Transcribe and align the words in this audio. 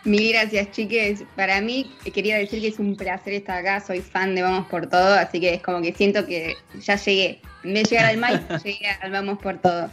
Mil 0.05 0.33
gracias, 0.33 0.71
chiques. 0.71 1.25
Para 1.37 1.61
mí, 1.61 1.93
quería 2.15 2.39
decir 2.39 2.61
que 2.61 2.69
es 2.69 2.79
un 2.79 2.97
placer 2.97 3.35
estar 3.35 3.59
acá. 3.59 3.81
Soy 3.85 4.01
fan 4.01 4.35
de 4.35 4.43
Vamos 4.43 4.67
por 4.69 4.89
Todo, 4.89 5.15
así 5.15 5.41
que 5.41 5.55
es 5.55 5.63
como 5.63 5.83
que 5.83 5.93
siento 5.93 6.25
que 6.25 6.57
ya 6.81 6.97
llegué. 6.97 7.41
En 7.65 7.75
vez 7.75 7.85
de 7.85 7.97
llegar 7.97 8.07
al 8.07 8.17
mic, 8.17 8.49
llegué 8.65 8.89
al 9.01 9.11
Vamos 9.11 9.39
por 9.39 9.61
Todo. 9.61 9.91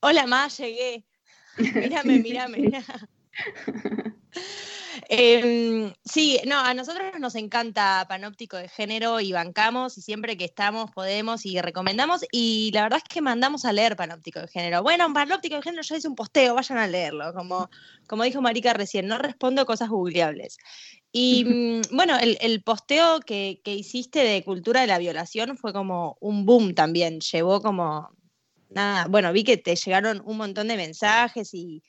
Hola, 0.00 0.26
ma, 0.26 0.48
llegué. 0.48 1.04
Mírame, 1.58 2.18
mírame. 2.18 2.70
Em, 5.14 5.92
sí, 6.06 6.40
no, 6.46 6.58
a 6.58 6.72
nosotros 6.72 7.04
nos 7.20 7.34
encanta 7.34 8.06
Panóptico 8.08 8.56
de 8.56 8.70
Género 8.70 9.20
y 9.20 9.30
bancamos 9.30 9.98
y 9.98 10.00
siempre 10.00 10.38
que 10.38 10.46
estamos 10.46 10.90
podemos 10.90 11.44
y 11.44 11.60
recomendamos 11.60 12.24
y 12.32 12.70
la 12.72 12.84
verdad 12.84 13.00
es 13.04 13.12
que 13.12 13.20
mandamos 13.20 13.66
a 13.66 13.74
leer 13.74 13.94
Panóptico 13.94 14.40
de 14.40 14.48
Género. 14.48 14.82
Bueno, 14.82 15.12
Panóptico 15.12 15.56
de 15.56 15.62
Género 15.62 15.82
ya 15.82 15.98
hice 15.98 16.08
un 16.08 16.14
posteo, 16.14 16.54
vayan 16.54 16.78
a 16.78 16.86
leerlo, 16.86 17.34
como, 17.34 17.68
como 18.06 18.24
dijo 18.24 18.40
Marica 18.40 18.72
recién, 18.72 19.06
no 19.06 19.18
respondo 19.18 19.66
cosas 19.66 19.90
googleables. 19.90 20.56
Y 21.12 21.44
mm, 21.92 21.94
bueno, 21.94 22.16
el, 22.18 22.38
el 22.40 22.62
posteo 22.62 23.20
que, 23.20 23.60
que 23.62 23.74
hiciste 23.74 24.20
de 24.20 24.42
cultura 24.42 24.80
de 24.80 24.86
la 24.86 24.96
violación 24.96 25.58
fue 25.58 25.74
como 25.74 26.16
un 26.20 26.46
boom 26.46 26.74
también, 26.74 27.20
llevó 27.20 27.60
como 27.60 28.08
nada, 28.70 29.08
bueno, 29.08 29.30
vi 29.34 29.44
que 29.44 29.58
te 29.58 29.76
llegaron 29.76 30.22
un 30.24 30.38
montón 30.38 30.68
de 30.68 30.76
mensajes 30.78 31.52
y 31.52 31.82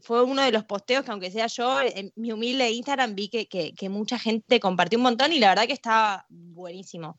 fue 0.00 0.22
uno 0.22 0.42
de 0.42 0.52
los 0.52 0.64
posteos 0.64 1.04
que 1.04 1.10
aunque 1.10 1.30
sea 1.30 1.46
yo, 1.48 1.80
en 1.80 2.12
mi 2.16 2.32
humilde 2.32 2.70
Instagram 2.70 3.14
vi 3.14 3.28
que, 3.28 3.48
que- 3.48 3.74
que 3.74 3.88
mucha 3.88 4.18
gente 4.18 4.60
compartió 4.60 4.98
un 4.98 5.02
montón 5.04 5.32
y 5.32 5.38
la 5.40 5.48
verdad 5.48 5.66
que 5.66 5.72
estaba 5.72 6.24
buenísimo. 6.28 7.18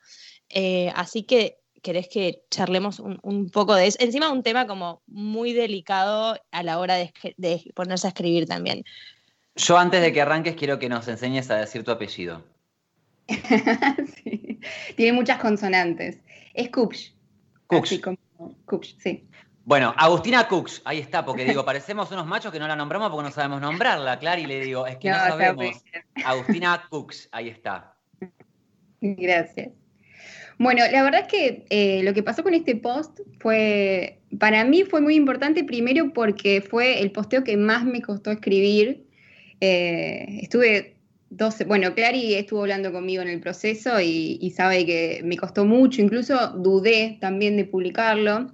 Eh, 0.50 0.92
así 0.96 1.24
que 1.24 1.60
querés 1.82 2.08
que 2.08 2.44
charlemos 2.50 3.00
un, 3.00 3.20
un 3.24 3.50
poco 3.50 3.76
de 3.76 3.88
eso. 3.88 3.98
Encima 4.02 4.32
un 4.32 4.44
tema 4.44 4.66
como 4.66 5.02
muy 5.08 5.54
delicado 5.54 6.38
a 6.52 6.64
la 6.64 6.80
hora 6.80 6.96
de, 6.96 7.14
ponerse 7.76 8.08
a 8.08 8.10
escribir 8.10 8.48
también. 8.48 8.84
Yo 9.56 9.78
antes 9.78 10.02
de 10.02 10.14
que 10.14 10.22
arranques 10.22 10.56
quiero 10.56 10.80
que 10.80 10.90
nos 10.90 11.08
enseñes 11.08 11.50
a 11.50 11.58
decir 11.58 11.84
tu 11.84 11.92
apellido. 11.92 12.44
Sí. 14.24 14.60
Tiene 14.96 15.14
muchas 15.14 15.40
consonantes. 15.40 16.20
Es. 16.54 16.70
Cooks. 16.70 17.14
Así 17.70 18.00
como 18.00 18.18
sí. 18.82 19.28
Bueno, 19.68 19.94
Agustina 19.98 20.48
Cooks, 20.48 20.82
ahí 20.86 21.00
está, 21.00 21.26
porque 21.26 21.44
digo, 21.44 21.66
parecemos 21.66 22.10
unos 22.14 22.26
machos 22.26 22.54
que 22.54 22.60
no 22.60 22.70
la 22.70 22.76
nombramos 22.78 23.10
porque 23.10 23.26
no 23.26 23.34
sabemos 23.34 23.60
nombrarla, 23.60 24.18
Clary, 24.18 24.46
le 24.46 24.62
digo, 24.62 24.88
es 24.88 24.96
que 24.96 25.10
no, 25.10 25.18
sabemos. 25.18 25.84
Agustina 26.24 26.88
Cooks, 26.90 27.28
ahí 27.34 27.50
está. 27.50 27.94
Gracias. 29.02 29.72
Bueno, 30.58 30.86
la 30.90 31.04
verdad 31.04 31.24
es 31.24 31.28
que 31.28 31.66
eh, 31.70 32.02
lo 32.04 32.14
que 32.14 32.24
pasó 32.24 32.44
con 32.44 32.54
este 32.54 32.78
post 32.78 33.20
fue, 33.42 34.22
para 34.40 34.64
mí 34.64 34.84
fue 34.84 35.02
muy 35.02 35.16
importante, 35.16 35.66
primero 35.66 36.14
porque 36.14 36.62
fue 36.62 37.02
el 37.02 37.12
posteo 37.12 37.44
que 37.44 37.58
más 37.58 37.84
me 37.84 38.02
costó 38.02 38.32
escribir. 38.32 39.06
Eh, 39.60 40.40
estuve 40.44 40.96
12, 41.32 41.66
bueno, 41.66 41.94
Clary 41.94 42.36
estuvo 42.36 42.62
hablando 42.62 42.94
conmigo 42.94 43.22
en 43.22 43.28
el 43.28 43.42
proceso 43.42 44.00
y, 44.00 44.38
y 44.40 44.50
sabe 44.52 44.86
que 44.86 45.20
me 45.26 45.36
costó 45.36 45.66
mucho, 45.66 46.02
incluso 46.02 46.54
dudé 46.56 47.18
también 47.20 47.58
de 47.58 47.66
publicarlo, 47.66 48.54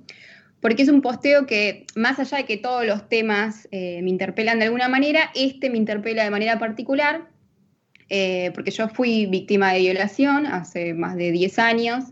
porque 0.63 0.81
es 0.81 0.89
un 0.89 1.01
posteo 1.01 1.45
que, 1.45 1.85
más 1.93 2.17
allá 2.17 2.37
de 2.37 2.45
que 2.45 2.57
todos 2.57 2.85
los 2.85 3.07
temas 3.09 3.67
eh, 3.71 4.01
me 4.01 4.09
interpelan 4.09 4.59
de 4.59 4.65
alguna 4.65 4.87
manera, 4.87 5.29
este 5.35 5.69
me 5.69 5.77
interpela 5.77 6.23
de 6.23 6.31
manera 6.31 6.57
particular 6.57 7.27
eh, 8.07 8.51
porque 8.55 8.71
yo 8.71 8.87
fui 8.87 9.25
víctima 9.25 9.73
de 9.73 9.79
violación 9.79 10.45
hace 10.45 10.93
más 10.93 11.17
de 11.17 11.31
10 11.31 11.59
años 11.59 12.05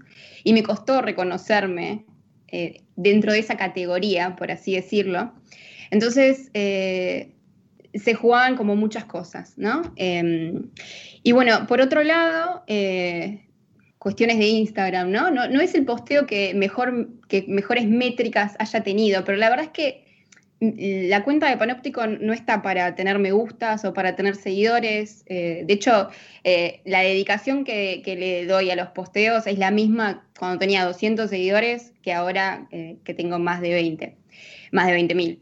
y 0.44 0.52
me 0.52 0.64
costó 0.64 1.02
reconocerme 1.02 2.06
eh, 2.50 2.82
dentro 2.98 3.32
de 3.32 3.40
esa 3.40 3.56
categoría, 3.56 4.36
por 4.36 4.52
así 4.52 4.76
decirlo. 4.76 5.32
Entonces, 5.90 6.50
se 6.54 8.14
jugaban 8.16 8.58
como 8.58 8.76
muchas 8.76 9.06
cosas, 9.06 9.54
¿no? 9.58 9.82
Eh, 9.96 10.60
y 11.24 11.32
bueno, 11.32 11.68
por 11.68 11.80
otro 11.80 12.04
lado, 12.04 12.64
cuestiones 14.02 14.40
de 14.40 14.48
Instagram. 14.48 15.12
¿no? 15.12 15.30
No 15.30 15.62
es 15.62 15.76
el 15.76 15.86
posteo 15.86 16.26
que, 16.26 16.56
mejor, 16.56 17.10
que 17.32 17.46
mejores 17.48 17.88
métricas 17.88 18.58
haya 18.60 18.84
tenido, 18.84 19.24
pero 19.24 19.38
la 19.38 19.50
verdad 19.50 19.68
es 19.68 19.72
que 19.72 20.04
la 20.60 21.24
cuenta 21.24 21.50
de 21.50 21.56
Panóptico 21.56 22.06
no 22.06 22.34
está 22.34 22.62
para 22.62 22.94
tener 22.94 23.18
me 23.20 23.32
gustas 23.32 23.86
o 23.86 23.94
para 23.94 24.18
tener 24.18 24.36
seguidores. 24.36 25.24
Eh, 25.28 25.64
de 25.66 25.74
hecho, 25.74 26.10
eh, 26.44 26.82
la 26.84 27.00
dedicación 27.00 27.64
que, 27.64 28.04
le 28.06 28.46
doy 28.46 28.70
a 28.70 28.76
los 28.76 28.90
posteos 28.90 29.48
es 29.48 29.58
la 29.58 29.72
misma 29.72 30.28
cuando 30.38 30.60
tenía 30.60 30.84
200 30.84 31.30
seguidores 31.30 31.94
que 32.04 32.12
ahora 32.14 32.68
eh, 32.72 32.98
que 33.06 33.14
tengo 33.14 33.40
más 33.40 33.62
de 33.62 33.72
20, 33.72 34.18
más 34.74 34.88
de 34.88 34.92
20 34.92 35.16
mil. 35.16 35.40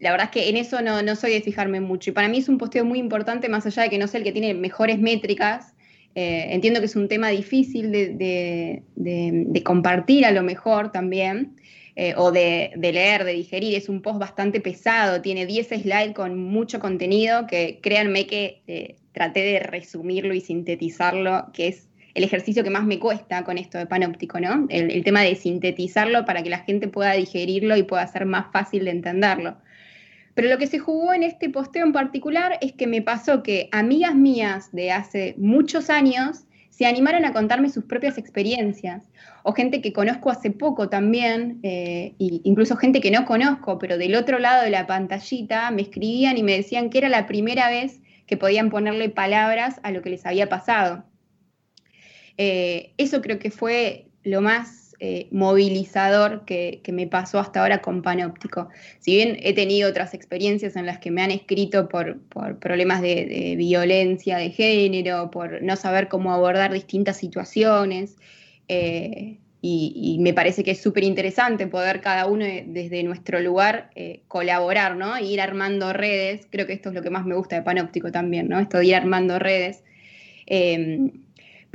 La 0.00 0.10
verdad 0.12 0.24
es 0.24 0.30
que 0.30 0.48
en 0.48 0.56
eso 0.56 0.80
no, 0.80 1.02
no, 1.02 1.14
soy 1.14 1.32
de 1.32 1.42
fijarme 1.42 1.80
mucho. 1.80 2.08
Y 2.08 2.14
para 2.14 2.28
mí 2.28 2.38
es 2.38 2.48
un 2.48 2.56
posteo 2.56 2.86
muy 2.86 2.98
importante, 2.98 3.50
más 3.50 3.66
allá 3.66 3.82
de 3.82 3.90
que 3.90 3.98
no 3.98 4.08
sea 4.08 4.18
el 4.18 4.24
que 4.24 4.32
tiene 4.32 4.54
mejores 4.54 4.98
métricas. 4.98 5.75
Eh, 6.18 6.54
entiendo 6.54 6.80
que 6.80 6.86
es 6.86 6.96
un 6.96 7.08
tema 7.08 7.28
difícil 7.28 7.92
de, 7.92 8.82
compartir 9.62 10.24
a 10.24 10.30
lo 10.30 10.42
mejor 10.42 10.90
también 10.90 11.56
eh, 11.94 12.14
o 12.16 12.32
de, 12.32 12.72
de, 12.74 12.92
leer, 12.92 13.24
de 13.24 13.34
digerir. 13.34 13.76
Es 13.76 13.90
un 13.90 14.00
post 14.00 14.18
bastante 14.18 14.62
pesado, 14.62 15.20
tiene 15.20 15.44
10 15.44 15.68
slides 15.68 16.14
con 16.14 16.38
mucho 16.38 16.80
contenido 16.80 17.46
que 17.46 17.80
créanme 17.82 18.26
que 18.26 18.62
eh, 18.66 18.96
traté 19.12 19.40
de 19.40 19.60
resumirlo 19.60 20.32
y 20.32 20.40
sintetizarlo, 20.40 21.50
que 21.52 21.68
es 21.68 21.86
el 22.14 22.24
ejercicio 22.24 22.64
que 22.64 22.70
más 22.70 22.86
me 22.86 22.98
cuesta 22.98 23.44
con 23.44 23.58
esto 23.58 23.76
de 23.76 23.84
panóptico, 23.84 24.40
¿no? 24.40 24.66
El, 24.70 24.90
el 24.90 25.04
tema 25.04 25.20
de 25.20 25.34
sintetizarlo 25.34 26.24
para 26.24 26.42
que 26.42 26.48
la 26.48 26.60
gente 26.60 26.88
pueda 26.88 27.12
digerirlo 27.12 27.76
y 27.76 27.82
pueda 27.82 28.06
ser 28.06 28.24
más 28.24 28.50
fácil 28.50 28.86
de 28.86 28.92
entenderlo. 28.92 29.58
Pero 30.36 30.50
lo 30.50 30.58
que 30.58 30.66
se 30.66 30.78
jugó 30.78 31.14
en 31.14 31.22
este 31.22 31.48
posteo 31.48 31.86
en 31.86 31.94
particular 31.94 32.58
es 32.60 32.72
que 32.72 32.86
me 32.86 33.00
pasó 33.00 33.42
que 33.42 33.70
amigas 33.72 34.14
mías 34.14 34.70
de 34.70 34.92
hace 34.92 35.34
muchos 35.38 35.88
años 35.88 36.44
se 36.68 36.84
animaron 36.84 37.24
a 37.24 37.32
contarme 37.32 37.70
sus 37.70 37.84
propias 37.84 38.18
experiencias, 38.18 39.08
o 39.44 39.54
gente 39.54 39.80
que 39.80 39.94
conozco 39.94 40.28
hace 40.28 40.50
poco 40.50 40.90
también, 40.90 41.58
eh, 41.62 42.12
incluso 42.18 42.76
gente 42.76 43.00
que 43.00 43.10
no 43.10 43.24
conozco, 43.24 43.78
pero 43.78 43.96
del 43.96 44.14
otro 44.14 44.38
lado 44.38 44.62
de 44.62 44.68
la 44.68 44.86
pantallita 44.86 45.70
me 45.70 45.80
escribían 45.80 46.36
y 46.36 46.42
me 46.42 46.52
decían 46.52 46.90
que 46.90 46.98
era 46.98 47.08
la 47.08 47.26
primera 47.26 47.70
vez 47.70 48.02
que 48.26 48.36
podían 48.36 48.68
ponerle 48.68 49.08
palabras 49.08 49.80
a 49.84 49.90
lo 49.90 50.02
que 50.02 50.10
les 50.10 50.26
había 50.26 50.50
pasado. 50.50 51.06
Eh, 52.36 52.92
eso 52.98 53.22
creo 53.22 53.38
que 53.38 53.50
fue 53.50 54.10
lo 54.22 54.42
más 54.42 54.85
eh, 54.98 55.28
movilizador 55.30 56.46
que, 56.46 56.80
me 56.90 57.06
pasó 57.06 57.38
hasta 57.38 57.60
ahora 57.60 57.82
con 57.82 58.00
Panóptico. 58.00 58.68
Si 58.98 59.14
bien 59.14 59.36
he 59.42 59.52
tenido 59.52 59.90
otras 59.90 60.14
experiencias 60.14 60.74
en 60.74 60.86
las 60.86 60.98
que 60.98 61.10
me 61.10 61.22
han 61.22 61.30
escrito 61.30 61.88
por, 61.88 62.18
problemas 62.58 63.02
de, 63.02 63.54
violencia 63.58 64.38
de 64.38 64.50
género, 64.50 65.30
por 65.30 65.62
no 65.62 65.76
saber 65.76 66.08
cómo 66.08 66.32
abordar 66.32 66.72
distintas 66.72 67.18
situaciones, 67.18 68.16
eh, 68.68 69.36
y, 69.60 70.18
me 70.20 70.32
parece 70.32 70.62
que 70.62 70.70
es 70.70 70.80
súper 70.80 71.02
interesante 71.02 71.66
poder 71.66 72.00
cada 72.00 72.26
uno 72.26 72.44
desde 72.44 73.02
nuestro 73.02 73.40
lugar 73.40 73.90
eh, 73.96 74.20
colaborar, 74.28 74.96
¿no? 74.96 75.16
E 75.16 75.24
ir 75.24 75.40
armando 75.40 75.92
redes. 75.92 76.46
Creo 76.50 76.66
que 76.66 76.72
esto 76.72 76.90
es 76.90 76.94
lo 76.94 77.02
que 77.02 77.10
más 77.10 77.26
me 77.26 77.34
gusta 77.34 77.56
de 77.56 77.62
Panóptico 77.62 78.12
también, 78.12 78.48
¿no? 78.48 78.60
Esto 78.60 78.78
de 78.78 78.86
ir 78.86 78.94
armando 78.94 79.38
redes. 79.38 79.82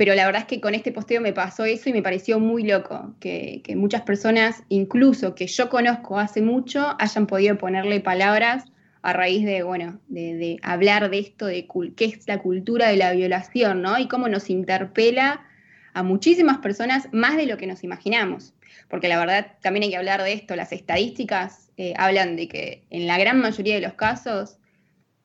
Pero 0.02 0.16
la 0.16 0.26
verdad 0.26 0.40
es 0.40 0.48
que 0.48 0.60
con 0.60 0.74
este 0.74 0.90
posteo 0.90 1.20
me 1.20 1.32
pasó 1.32 1.64
eso 1.64 1.88
y 1.88 1.92
me 1.92 2.02
pareció 2.02 2.40
muy 2.40 2.64
loco, 2.64 3.14
que, 3.20 3.62
muchas 3.76 4.02
personas, 4.02 4.64
incluso 4.68 5.36
que 5.36 5.46
yo 5.46 5.68
conozco 5.68 6.18
hace 6.18 6.42
mucho, 6.42 6.96
hayan 6.98 7.28
podido 7.28 7.56
ponerle 7.56 8.00
palabras 8.00 8.64
a 9.02 9.12
raíz 9.12 9.44
de, 9.44 9.62
bueno, 9.62 10.00
de, 10.08 10.34
de 10.34 10.58
hablar 10.64 11.08
de 11.08 11.20
esto, 11.20 11.46
de 11.46 11.68
qué 11.94 12.06
es 12.06 12.26
la 12.26 12.38
cultura 12.38 12.88
de 12.88 12.96
la 12.96 13.12
violación, 13.12 13.80
¿no? 13.80 13.96
Y 13.96 14.08
cómo 14.08 14.26
nos 14.26 14.50
interpela 14.50 15.46
a 15.94 16.02
muchísimas 16.02 16.58
personas 16.58 17.08
más 17.12 17.36
de 17.36 17.46
lo 17.46 17.56
que 17.56 17.68
nos 17.68 17.84
imaginamos. 17.84 18.54
Porque 18.88 19.06
la 19.06 19.20
verdad, 19.20 19.52
también 19.62 19.84
hay 19.84 19.90
que 19.90 19.98
hablar 19.98 20.24
de 20.24 20.32
esto, 20.32 20.56
las 20.56 20.72
estadísticas 20.72 21.70
eh, 21.76 21.94
hablan 21.96 22.34
de 22.34 22.48
que 22.48 22.82
en 22.90 23.06
la 23.06 23.18
gran 23.18 23.40
mayoría 23.40 23.76
de 23.76 23.82
los 23.82 23.94
casos 23.94 24.56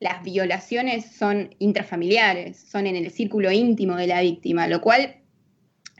las 0.00 0.22
violaciones 0.22 1.06
son 1.06 1.54
intrafamiliares, 1.58 2.58
son 2.58 2.86
en 2.86 2.96
el 2.96 3.10
círculo 3.10 3.50
íntimo 3.50 3.96
de 3.96 4.06
la 4.06 4.20
víctima, 4.20 4.68
lo 4.68 4.80
cual 4.80 5.16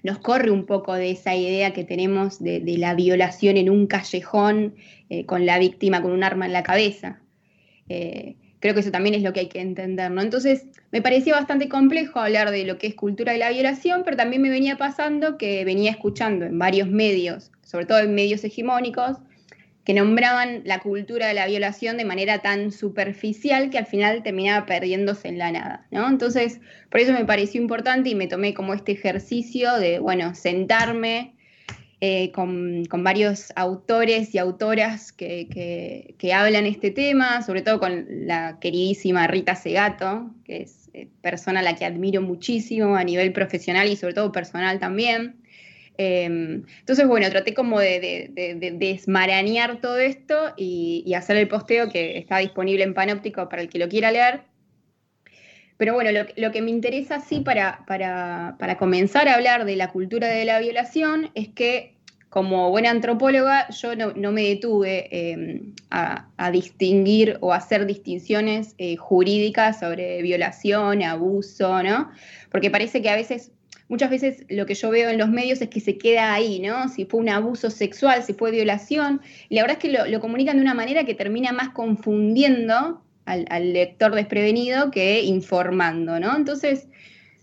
nos 0.02 0.18
corre 0.18 0.50
un 0.50 0.66
poco 0.66 0.94
de 0.94 1.10
esa 1.10 1.34
idea 1.34 1.72
que 1.72 1.84
tenemos 1.84 2.42
de, 2.42 2.62
la 2.78 2.94
violación 2.94 3.56
en 3.56 3.68
un 3.70 3.86
callejón 3.86 4.76
eh, 5.10 5.26
con 5.26 5.46
la 5.46 5.58
víctima 5.58 6.02
con 6.02 6.12
un 6.12 6.22
arma 6.22 6.46
en 6.46 6.52
la 6.52 6.62
cabeza. 6.62 7.20
Eh, 7.88 8.36
creo 8.60 8.74
que 8.74 8.80
eso 8.80 8.90
también 8.90 9.14
es 9.14 9.22
lo 9.22 9.32
que 9.32 9.40
hay 9.40 9.48
que 9.48 9.60
entender, 9.60 10.10
¿no? 10.10 10.22
Entonces, 10.22 10.66
me 10.92 11.02
parecía 11.02 11.34
bastante 11.34 11.68
complejo 11.68 12.20
hablar 12.20 12.50
de 12.50 12.64
lo 12.64 12.78
que 12.78 12.86
es 12.86 12.94
cultura 12.94 13.32
de 13.32 13.38
la 13.38 13.50
violación, 13.50 14.02
pero 14.04 14.16
también 14.16 14.42
me 14.42 14.50
venía 14.50 14.76
pasando 14.76 15.38
que 15.38 15.64
venía 15.64 15.90
escuchando 15.90 16.46
en 16.46 16.58
varios 16.58 16.88
medios, 16.88 17.50
sobre 17.62 17.86
todo 17.86 17.98
en 17.98 18.14
medios 18.14 18.44
hegemónicos, 18.44 19.18
que 19.88 19.94
nombraban 19.94 20.60
la 20.66 20.80
cultura 20.80 21.28
de 21.28 21.32
la 21.32 21.46
violación 21.46 21.96
de 21.96 22.04
manera 22.04 22.40
tan 22.40 22.72
superficial 22.72 23.70
que 23.70 23.78
al 23.78 23.86
final 23.86 24.22
terminaba 24.22 24.66
perdiéndose 24.66 25.28
en 25.28 25.38
la 25.38 25.50
nada, 25.50 25.86
¿no? 25.90 26.06
Entonces, 26.06 26.60
por 26.90 27.00
eso 27.00 27.14
me 27.14 27.24
pareció 27.24 27.58
importante 27.58 28.10
y 28.10 28.14
me 28.14 28.26
tomé 28.26 28.52
como 28.52 28.74
este 28.74 28.92
ejercicio 28.92 29.78
de, 29.78 29.98
bueno, 29.98 30.34
sentarme 30.34 31.32
eh, 32.02 32.32
con, 32.32 32.86
varios 33.02 33.50
autores 33.56 34.34
y 34.34 34.38
autoras 34.38 35.10
que, 35.10 36.18
hablan 36.34 36.66
este 36.66 36.90
tema, 36.90 37.40
sobre 37.40 37.62
todo 37.62 37.80
con 37.80 38.04
la 38.26 38.58
queridísima 38.60 39.26
Rita 39.26 39.54
Segato, 39.54 40.34
que 40.44 40.64
es 40.64 40.90
eh, 40.92 41.08
persona 41.22 41.60
a 41.60 41.62
la 41.62 41.76
que 41.76 41.86
admiro 41.86 42.20
muchísimo 42.20 42.94
a 42.94 43.04
nivel 43.04 43.32
profesional 43.32 43.88
y 43.88 43.96
sobre 43.96 44.12
todo 44.12 44.32
personal 44.32 44.80
también. 44.80 45.36
Em, 46.00 46.62
entonces, 46.78 47.08
bueno, 47.08 47.28
traté 47.28 47.54
como 47.54 47.80
de, 47.80 48.30
desmarañar 48.78 49.80
todo 49.80 49.98
esto 49.98 50.54
y, 50.56 51.12
hacer 51.14 51.36
el 51.36 51.48
posteo 51.48 51.90
que 51.90 52.16
está 52.16 52.38
disponible 52.38 52.84
en 52.84 52.94
Panóptico 52.94 53.48
para 53.48 53.62
el 53.62 53.68
que 53.68 53.80
lo 53.80 53.88
quiera 53.88 54.12
leer. 54.12 54.42
Pero 55.76 55.94
bueno, 55.94 56.10
lo, 56.36 56.52
que 56.52 56.62
me 56.62 56.70
interesa 56.70 57.20
sí 57.20 57.40
para, 57.40 57.84
para, 57.86 58.76
comenzar 58.78 59.28
a 59.28 59.34
hablar 59.34 59.64
de 59.64 59.76
la 59.76 59.90
cultura 59.90 60.28
de 60.28 60.44
la 60.44 60.60
violación 60.60 61.30
es 61.34 61.48
que 61.48 61.96
como 62.28 62.70
buena 62.70 62.90
antropóloga 62.90 63.68
yo 63.70 63.96
no, 63.96 64.32
me 64.32 64.42
detuve 64.42 65.08
em, 65.10 65.74
a, 65.90 66.50
distinguir 66.52 67.38
o 67.40 67.52
hacer 67.52 67.86
distinciones 67.86 68.74
eh, 68.78 68.96
jurídicas 68.96 69.80
sobre 69.80 70.22
violación, 70.22 71.02
abuso, 71.02 71.82
¿no? 71.82 72.10
Porque 72.50 72.70
parece 72.70 73.02
que 73.02 73.10
a 73.10 73.16
veces 73.16 73.52
muchas 73.88 74.10
veces 74.10 74.44
lo 74.48 74.66
que 74.66 74.74
yo 74.74 74.90
veo 74.90 75.10
en 75.10 75.18
los 75.18 75.28
medios 75.28 75.60
es 75.60 75.68
que 75.68 75.80
se 75.80 75.98
queda 75.98 76.32
ahí, 76.32 76.60
¿no? 76.60 76.88
Si 76.88 77.04
fue 77.04 77.20
un 77.20 77.28
abuso 77.28 77.70
sexual, 77.70 78.22
si 78.22 78.34
fue 78.34 78.50
violación, 78.50 79.20
y 79.48 79.56
la 79.56 79.62
verdad 79.62 79.78
es 79.82 79.90
que 79.90 80.10
lo, 80.10 80.20
comunican 80.20 80.56
de 80.56 80.62
una 80.62 80.74
manera 80.74 81.04
que 81.04 81.14
termina 81.14 81.52
más 81.52 81.70
confundiendo 81.70 83.02
al, 83.24 83.72
lector 83.72 84.14
desprevenido 84.14 84.90
que 84.90 85.22
informando, 85.22 86.18
¿no? 86.20 86.36
Entonces, 86.36 86.88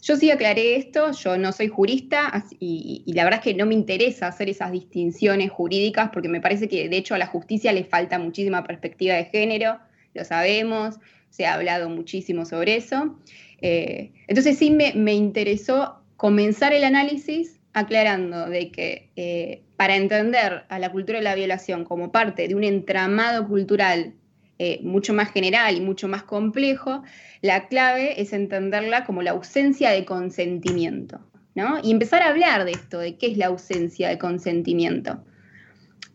yo 0.02 0.16
sí 0.16 0.30
aclaré 0.30 0.76
esto, 0.76 1.12
yo 1.12 1.38
no 1.38 1.52
soy 1.52 1.68
jurista 1.68 2.44
y, 2.60 3.04
la 3.08 3.24
verdad 3.24 3.40
es 3.40 3.44
que 3.44 3.54
no 3.56 3.66
me 3.66 3.74
interesa 3.74 4.28
hacer 4.28 4.50
esas 4.50 4.72
distinciones 4.72 5.52
jurídicas 5.52 6.10
porque 6.14 6.30
me 6.30 6.42
parece 6.42 6.68
que 6.68 6.90
de 6.90 6.98
hecho 6.98 7.16
a 7.16 7.18
la 7.18 7.28
justicia 7.28 7.72
le 7.74 7.84
falta 7.84 8.20
muchísima 8.20 8.64
perspectiva 8.64 9.16
de 9.16 9.26
género, 9.26 9.80
lo 10.14 10.24
sabemos, 10.24 11.00
se 11.30 11.46
ha 11.46 11.56
hablado 11.56 11.90
muchísimo 11.90 12.46
sobre 12.46 12.76
eso. 12.76 13.18
Eh, 13.62 14.12
entonces 14.28 14.58
sí 14.58 14.70
me, 14.70 14.94
me, 14.94 15.14
interesó 15.14 16.05
comenzar 16.18 16.74
el 16.74 16.84
análisis 16.84 17.60
aclarando 17.74 18.48
de 18.50 18.72
que 18.72 19.12
eh, 19.16 19.64
para 19.76 19.96
entender 19.96 20.64
a 20.70 20.80
la 20.80 20.92
cultura 20.92 21.20
de 21.20 21.24
la 21.24 21.36
violación 21.36 21.84
como 21.84 22.12
parte 22.12 22.48
de 22.48 22.56
un 22.56 22.64
entramado 22.64 23.48
cultural 23.48 24.14
eh, 24.58 24.80
mucho 24.84 25.14
más 25.14 25.32
general 25.32 25.76
y 25.76 25.82
mucho 25.82 26.08
más 26.08 26.24
complejo, 26.24 27.04
la 27.42 27.68
clave 27.68 28.22
es 28.22 28.32
entenderla 28.32 29.04
como 29.04 29.22
la 29.22 29.32
ausencia 29.32 29.92
de 29.92 30.06
consentimiento, 30.06 31.20
¿no? 31.56 31.80
Y 31.84 31.92
empezar 31.92 32.22
a 32.22 32.30
hablar 32.30 32.64
de 32.64 32.72
esto, 32.72 33.00
de 33.00 33.18
qué 33.18 33.28
es 33.28 33.38
la 33.38 33.48
ausencia 33.48 34.08
de 34.08 34.18
consentimiento. 34.18 35.22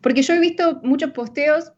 Porque 0.00 0.22
yo 0.22 0.32
he 0.32 0.40
visto 0.40 0.80
muchos 0.82 1.10
posteos 1.10 1.72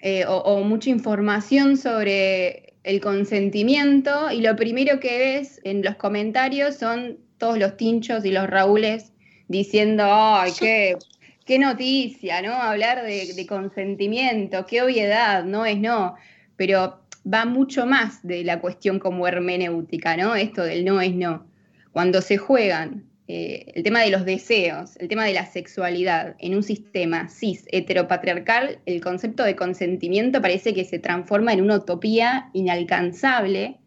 eh, 0.00 0.24
o, 0.26 0.64
mucha 0.64 0.88
información 0.88 1.76
sobre 1.76 2.74
el 2.82 3.00
consentimiento 3.00 4.30
y 4.32 4.40
lo 4.40 4.56
primero 4.56 4.98
que 4.98 5.18
ves 5.18 5.60
en 5.62 5.82
los 5.82 5.96
comentarios 5.96 6.76
son 6.76 7.18
todos 7.42 7.58
los 7.58 7.76
tinchos 7.76 8.24
y 8.24 8.30
los 8.30 8.48
Raúles 8.48 9.12
diciendo, 9.48 10.04
ay, 10.06 10.52
qué, 10.56 10.96
qué 11.44 11.58
noticia, 11.58 12.40
¿no? 12.40 12.52
Hablar 12.52 13.02
de, 13.02 13.46
consentimiento, 13.48 14.64
qué 14.64 14.80
obviedad, 14.80 15.42
no 15.42 15.66
es 15.66 15.76
no, 15.76 16.14
pero 16.54 17.00
va 17.26 17.44
mucho 17.44 17.84
más 17.84 18.24
de 18.24 18.44
la 18.44 18.60
cuestión 18.60 19.00
como 19.00 19.26
hermenéutica, 19.26 20.16
¿no? 20.16 20.36
Esto 20.36 20.62
del 20.62 20.84
no 20.84 21.00
es 21.00 21.16
no. 21.16 21.44
Cuando 21.90 22.22
se 22.22 22.36
juegan 22.36 23.10
eh, 23.26 23.72
el 23.74 23.82
tema 23.82 24.02
de 24.02 24.10
los 24.10 24.24
deseos, 24.24 24.96
el 24.98 25.08
tema 25.08 25.24
de 25.24 25.32
la 25.32 25.46
sexualidad 25.46 26.36
en 26.38 26.54
un 26.54 26.62
sistema 26.62 27.28
cis 27.28 27.64
heteropatriarcal, 27.72 28.78
el 28.86 29.00
concepto 29.00 29.42
de 29.42 29.56
consentimiento 29.56 30.40
parece 30.40 30.74
que 30.74 30.84
se 30.84 31.00
transforma 31.00 31.52
en 31.52 31.62
una 31.62 31.78
utopía 31.78 32.50
inalcanzable 32.52 33.80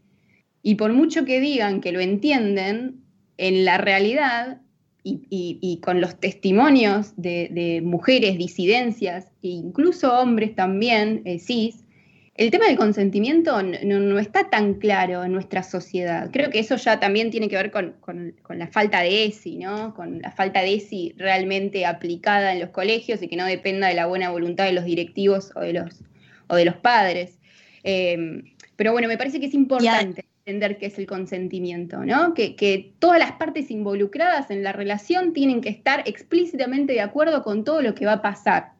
y 0.61 0.75
por 0.75 0.91
mucho 0.91 1.23
que 1.23 1.39
digan 1.39 1.79
que 1.79 1.93
lo 1.93 2.01
entienden, 2.01 3.04
en 3.37 3.65
la 3.65 3.77
realidad 3.77 4.61
y, 5.07 5.79
con 5.83 6.01
los 6.01 6.19
testimonios 6.19 7.13
de, 7.15 7.81
mujeres, 7.83 8.37
disidencias 8.37 9.25
e 9.43 9.49
incluso 9.49 10.17
hombres 10.19 10.55
también, 10.55 11.21
eh, 11.25 11.37
cis, 11.37 11.83
el 12.33 12.51
tema 12.51 12.65
del 12.65 12.75
consentimiento 12.75 13.61
no, 13.63 14.19
está 14.19 14.49
tan 14.49 14.73
claro 14.73 15.23
en 15.23 15.31
nuestra 15.31 15.63
sociedad. 15.63 16.29
Creo 16.33 16.49
que 16.49 16.59
eso 16.59 16.75
ya 16.75 16.99
también 16.99 17.31
tiene 17.31 17.47
que 17.47 17.55
ver 17.55 17.71
con, 17.71 17.95
la 18.49 18.67
falta 18.67 19.01
de 19.01 19.25
ESI, 19.25 19.57
¿no? 19.57 19.93
Con 19.93 20.21
la 20.21 20.31
falta 20.31 20.61
de 20.61 20.73
ESI 20.73 21.13
realmente 21.17 21.85
aplicada 21.85 22.51
en 22.51 22.59
los 22.59 22.71
colegios 22.71 23.21
y 23.21 23.29
que 23.29 23.37
no 23.37 23.45
dependa 23.45 23.87
de 23.87 23.93
la 23.93 24.07
buena 24.07 24.31
voluntad 24.31 24.65
de 24.65 24.73
los 24.73 24.83
directivos 24.83 25.53
o 25.55 25.61
de 25.61 25.73
los, 25.73 26.01
o 26.47 26.55
de 26.55 26.65
los 26.65 26.75
padres. 26.75 27.37
Eh, 27.83 28.43
pero 28.75 28.91
bueno, 28.91 29.07
me 29.07 29.17
parece 29.17 29.39
que 29.39 29.45
es 29.45 29.53
importante 29.53 30.25
entender 30.45 30.77
qué 30.77 30.85
es 30.87 30.99
el 30.99 31.07
consentimiento, 31.07 32.05
¿no? 32.05 32.35
Que, 32.35 32.93
todas 32.99 33.19
las 33.19 33.33
partes 33.33 33.71
involucradas 33.71 34.51
en 34.51 34.63
la 34.63 34.71
relación 34.71 35.33
tienen 35.33 35.59
que 35.59 35.69
estar 35.69 36.07
explícitamente 36.07 36.93
de 36.93 37.01
acuerdo 37.01 37.43
con 37.43 37.63
todo 37.63 37.81
lo 37.81 37.95
que 37.95 38.05
va 38.05 38.13
a 38.13 38.21
pasar. 38.21 38.73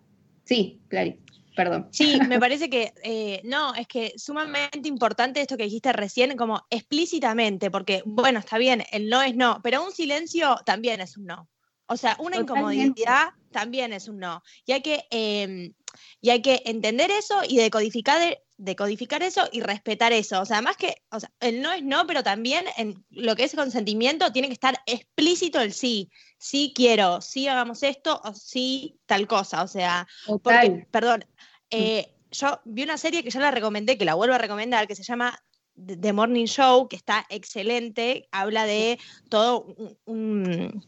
Sí, 0.43 0.79
Clarice. 0.89 1.19
Perdón. 1.55 1.87
Sí, 1.91 2.19
me 2.27 2.37
parece 2.37 2.69
que 2.69 2.93
eh, 3.01 3.41
no, 3.45 3.73
es 3.75 3.87
que 3.87 4.13
sumamente 4.17 4.89
importante 4.89 5.41
esto 5.41 5.57
que 5.57 5.63
dijiste 5.63 5.91
recién, 5.93 6.35
como 6.35 6.65
explícitamente, 6.69 7.71
porque 7.71 8.03
bueno, 8.05 8.39
está 8.39 8.57
bien, 8.57 8.83
el 8.91 9.09
no 9.09 9.21
es 9.21 9.35
no, 9.35 9.61
pero 9.63 9.83
un 9.83 9.91
silencio 9.91 10.57
también 10.65 10.99
es 10.99 11.17
un 11.17 11.25
no. 11.25 11.49
O 11.87 11.97
sea, 11.97 12.17
una 12.19 12.37
incomodidad 12.37 13.29
también 13.51 13.93
es 13.93 14.07
un 14.07 14.19
no. 14.19 14.43
Y 14.65 14.73
hay 14.73 14.81
que, 14.81 15.05
em, 15.11 15.73
y 16.19 16.29
hay 16.29 16.41
que 16.41 16.61
entender 16.65 17.09
eso 17.09 17.41
y 17.47 17.57
decodificar, 17.57 18.37
decodificar 18.57 19.23
eso 19.23 19.47
y 19.51 19.61
respetar 19.61 20.13
eso. 20.13 20.41
O 20.41 20.45
sea, 20.45 20.61
más 20.61 20.77
que, 20.77 21.03
o 21.11 21.19
sea, 21.19 21.31
el 21.39 21.61
no 21.61 21.71
es 21.71 21.83
no, 21.83 22.07
pero 22.07 22.23
también 22.23 22.65
en 22.77 23.05
lo 23.09 23.35
que 23.35 23.43
es 23.43 23.55
consentimiento 23.55 24.31
tiene 24.31 24.47
que 24.47 24.53
estar 24.53 24.79
explícito 24.85 25.59
el 25.61 25.73
sí. 25.73 26.09
Sí 26.37 26.73
quiero, 26.75 27.21
sí 27.21 27.47
hagamos 27.47 27.83
esto 27.83 28.21
o 28.23 28.33
sí 28.33 28.99
tal 29.05 29.27
cosa. 29.27 29.63
O 29.63 29.67
sea, 29.67 30.07
porque, 30.25 30.87
perdón, 30.91 31.25
eh, 31.69 32.13
yo 32.31 32.61
vi 32.65 32.83
una 32.83 32.97
serie 32.97 33.23
que 33.23 33.29
ya 33.29 33.39
la 33.39 33.51
recomendé, 33.51 33.97
que 33.97 34.05
la 34.05 34.15
vuelvo 34.15 34.35
a 34.35 34.39
recomendar, 34.39 34.87
que 34.87 34.95
se 34.95 35.03
llama 35.03 35.37
The 35.75 36.13
Morning 36.13 36.45
Show, 36.45 36.87
que 36.87 36.95
está 36.95 37.25
excelente, 37.29 38.27
habla 38.31 38.65
de 38.65 38.99
todo 39.29 39.75
un, 40.05 40.83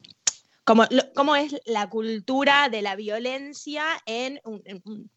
cómo, 0.63 1.35
es 1.35 1.55
la 1.65 1.89
cultura 1.89 2.69
de 2.69 2.81
la 2.81 2.95
violencia 2.95 3.85
en, 4.05 4.39
en, 4.65 5.09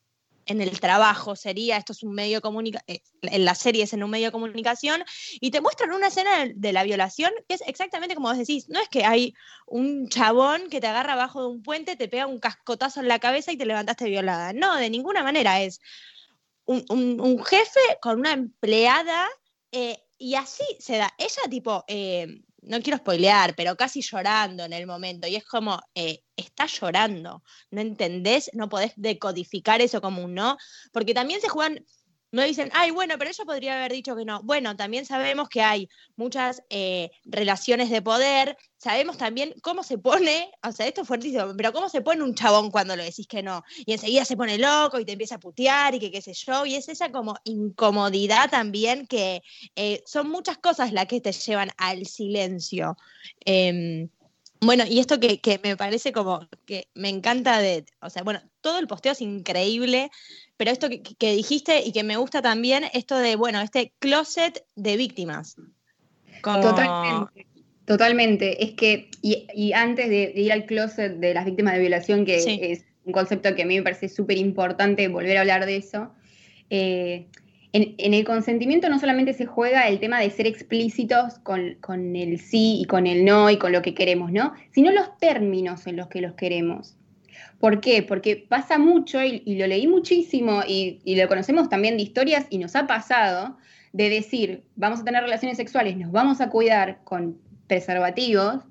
el 0.61 0.81
trabajo, 0.81 1.37
sería, 1.37 1.77
esto 1.77 1.93
es 1.93 2.03
un 2.03 2.15
medio 2.15 2.39
de 2.39 2.41
comunicación, 2.41 2.85
eh, 2.87 3.03
en 3.23 3.45
la 3.45 3.55
serie 3.55 3.85
es 3.85 3.93
en 3.93 4.03
un 4.03 4.11
medio 4.11 4.29
de 4.29 4.33
comunicación, 4.33 5.05
y 5.41 5.51
te 5.51 5.61
muestran 5.61 5.93
una 5.93 6.09
escena 6.09 6.47
de, 6.55 6.73
la 6.73 6.83
violación 6.83 7.31
que 7.47 7.57
es 7.57 7.63
exactamente 7.67 8.15
como 8.15 8.29
vos 8.29 8.39
decís, 8.39 8.69
no 8.69 8.81
es 8.81 8.89
que 8.89 9.05
hay 9.05 9.35
un 9.67 10.09
chabón 10.09 10.71
que 10.71 10.81
te 10.81 10.87
agarra 10.87 11.13
abajo 11.13 11.43
de 11.43 11.49
un 11.49 11.63
puente, 11.63 11.97
te 11.97 12.09
pega 12.09 12.27
un 12.27 12.41
cascotazo 12.41 13.01
en 13.01 13.09
la 13.09 13.19
cabeza 13.19 13.53
y 13.53 13.59
te 13.59 13.67
levantaste 13.67 14.09
violada, 14.09 14.53
no, 14.53 14.77
de 14.77 14.89
ninguna 14.89 15.23
manera 15.23 15.61
es 15.61 15.81
un, 16.65 17.45
jefe 17.45 17.81
con 18.01 18.21
una 18.21 18.33
empleada. 18.33 19.29
Eh, 19.73 19.99
y 20.19 20.35
así 20.35 20.65
se 20.79 20.99
da. 20.99 21.11
Ella, 21.19 21.43
tipo, 21.49 21.85
eh, 21.89 22.43
no 22.63 22.81
quiero 22.81 22.99
spoilear, 22.99 23.55
pero 23.57 23.77
casi 23.77 24.03
llorando 24.03 24.65
en 24.65 24.73
el 24.73 24.87
momento. 24.87 25.27
Y 25.27 25.37
es 25.37 25.45
como, 25.45 25.81
eh, 25.95 26.23
está 26.37 26.67
llorando, 26.67 27.43
¿no 27.71 27.81
entendés? 27.81 28.51
No 28.55 28.69
podés 28.69 28.93
decodificar 28.97 29.81
eso 29.81 30.01
como 30.01 30.25
un 30.25 30.35
no, 30.35 30.57
porque 30.93 31.15
también 31.15 31.41
se 31.41 31.49
juegan 31.49 31.85
no 32.33 32.43
dicen, 32.43 32.71
ay, 32.73 32.91
bueno, 32.91 33.15
pero 33.19 33.31
ella 33.31 33.45
podría 33.45 33.79
haber 33.79 33.93
dicho 33.93 34.15
que 34.15 34.25
no. 34.25 34.43
Bueno, 34.43 34.77
también 34.77 35.05
sabemos 35.05 35.49
que 35.49 35.63
hay 35.63 35.89
muchas 36.17 36.63
eh, 36.71 37.11
relaciones 37.25 37.91
de 37.91 38.03
poder, 38.03 38.57
sabemos 38.77 39.19
también 39.19 39.55
cómo 39.63 39.83
se 39.83 39.99
pone, 39.99 40.51
o 40.63 40.71
sea, 40.73 40.87
esto 40.87 41.03
es 41.03 41.09
fuertísimo, 41.09 41.53
pero 41.57 41.73
cómo 41.73 41.89
se 41.89 42.03
pone 42.03 42.23
un 42.23 42.35
chabón 42.35 42.71
cuando 42.71 42.95
lo 42.95 43.03
decís 43.03 43.27
que 43.27 43.43
no. 43.43 43.63
Y 43.85 43.93
enseguida 43.93 44.25
se 44.25 44.37
pone 44.37 44.59
loco 44.59 45.01
y 45.01 45.05
te 45.05 45.13
empieza 45.13 45.37
a 45.37 45.41
putear 45.41 45.95
y 45.95 45.99
que 45.99 46.11
qué 46.11 46.23
sé 46.23 46.33
yo, 46.35 46.65
y 46.67 46.77
es 46.77 46.89
esa 46.89 47.11
como 47.11 47.37
incomodidad 47.45 48.49
también 48.49 49.07
que 49.07 49.43
eh, 49.75 50.03
son 50.07 50.31
muchas 50.31 50.59
cosas 50.59 50.93
las 50.93 51.07
que 51.07 51.21
te 51.21 51.33
llevan 51.33 51.71
al 51.79 52.07
silencio. 52.07 52.97
Em, 53.45 54.09
bueno, 54.61 54.85
y 54.89 54.99
esto 55.01 55.19
que, 55.19 55.41
que, 55.41 55.59
me 55.63 55.77
parece 55.77 56.13
como 56.13 56.47
que 56.67 56.89
me 56.95 57.09
encanta 57.09 57.61
de, 57.61 57.85
o 58.01 58.11
sea, 58.11 58.23
bueno, 58.23 58.41
todo 58.61 58.79
el 58.79 58.87
posteo 58.87 59.13
es 59.13 59.21
increíble, 59.21 60.11
pero 60.57 60.71
esto 60.71 60.89
que, 60.91 61.33
dijiste 61.33 61.83
y 61.85 61.93
que 61.93 62.05
me 62.05 62.19
gusta 62.19 62.43
también, 62.43 62.85
esto 62.93 63.19
de, 63.19 63.37
bueno, 63.37 63.61
este 63.63 63.93
closet 63.99 64.65
de 64.77 64.97
víctimas. 64.97 65.57
Totalmente. 66.43 67.47
Totalmente. 67.87 68.63
Es 68.63 68.73
que, 68.73 69.11
y, 69.23 69.73
antes 69.73 70.09
de, 70.09 70.33
ir 70.37 70.53
al 70.53 70.67
closet 70.67 71.17
de 71.17 71.35
las 71.35 71.45
víctimas 71.45 71.75
de 71.75 71.81
violación, 71.81 72.25
que 72.25 72.37
es 72.73 72.85
un 73.05 73.13
concepto 73.13 73.55
que 73.55 73.63
a 73.63 73.67
mí 73.67 73.77
me 73.77 73.83
parece 73.83 74.09
súper 74.09 74.37
importante 74.37 75.09
volver 75.09 75.39
a 75.39 75.41
hablar 75.41 75.67
de 75.67 75.77
eso, 75.77 76.13
eh, 76.69 77.27
en, 77.73 78.15
el 78.15 78.25
consentimiento 78.25 78.89
no 78.89 78.99
solamente 78.99 79.33
se 79.33 79.47
juega 79.47 79.89
el 79.89 80.01
tema 80.01 80.21
de 80.21 80.31
ser 80.31 80.47
explícitos 80.47 81.39
con, 81.39 82.17
el 82.17 82.41
sí 82.41 82.81
y 82.81 82.85
con 82.87 83.07
el 83.07 83.25
no 83.25 83.51
y 83.51 83.59
con 83.59 83.73
lo 83.73 83.83
que 83.83 83.95
queremos, 83.95 84.33
¿no? 84.33 84.55
Sino 84.73 84.91
los 84.91 85.17
términos 85.19 85.87
en 85.87 85.97
los 85.97 86.09
que 86.09 86.21
los 86.21 86.35
queremos. 86.35 86.97
¿Por 87.59 87.81
qué? 87.81 88.03
Porque 88.03 88.37
pasa 88.37 88.79
mucho, 88.79 89.23
y, 89.23 89.57
lo 89.57 89.67
leí 89.67 89.87
muchísimo, 89.87 90.63
y, 90.67 91.01
lo 91.15 91.29
conocemos 91.29 91.69
también 91.69 91.97
de 91.97 92.03
historias, 92.03 92.47
y 92.51 92.59
nos 92.59 92.75
ha 92.75 92.87
pasado, 92.87 93.57
de 93.93 94.09
decir, 94.09 94.65
vamos 94.77 95.01
a 95.01 95.05
tener 95.05 95.23
relaciones 95.23 95.57
sexuales, 95.57 95.97
nos 95.97 96.11
vamos 96.11 96.41
a 96.41 96.49
cuidar 96.49 97.01
con 97.05 97.39
preservativos 97.67 98.65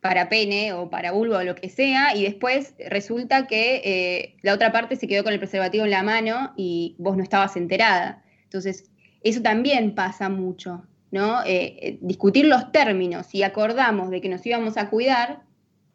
para 0.00 0.28
pene 0.28 0.72
o 0.72 0.90
para 0.90 1.12
vulva 1.12 1.38
o 1.38 1.42
lo 1.42 1.54
que 1.54 1.68
sea, 1.68 2.14
y 2.14 2.22
después 2.22 2.74
resulta 2.78 3.46
que 3.46 3.80
eh, 3.84 4.36
la 4.42 4.54
otra 4.54 4.70
parte 4.70 4.96
se 4.96 5.08
quedó 5.08 5.24
con 5.24 5.32
el 5.32 5.38
preservativo 5.40 5.84
en 5.84 5.90
la 5.90 6.02
mano 6.02 6.52
y 6.56 6.94
vos 6.98 7.16
no 7.16 7.22
estabas 7.22 7.56
enterada. 7.56 8.22
Entonces, 8.46 8.90
eso 9.22 9.42
también 9.42 9.94
pasa 9.94 10.28
mucho, 10.28 10.84
¿no? 11.10 11.42
Eh, 11.44 11.76
eh, 11.80 11.98
discutir 12.00 12.46
los 12.46 12.72
términos, 12.72 13.26
si 13.26 13.42
acordamos 13.42 14.10
de 14.10 14.20
que 14.20 14.28
nos 14.28 14.44
íbamos 14.46 14.76
a 14.76 14.88
cuidar, 14.90 15.42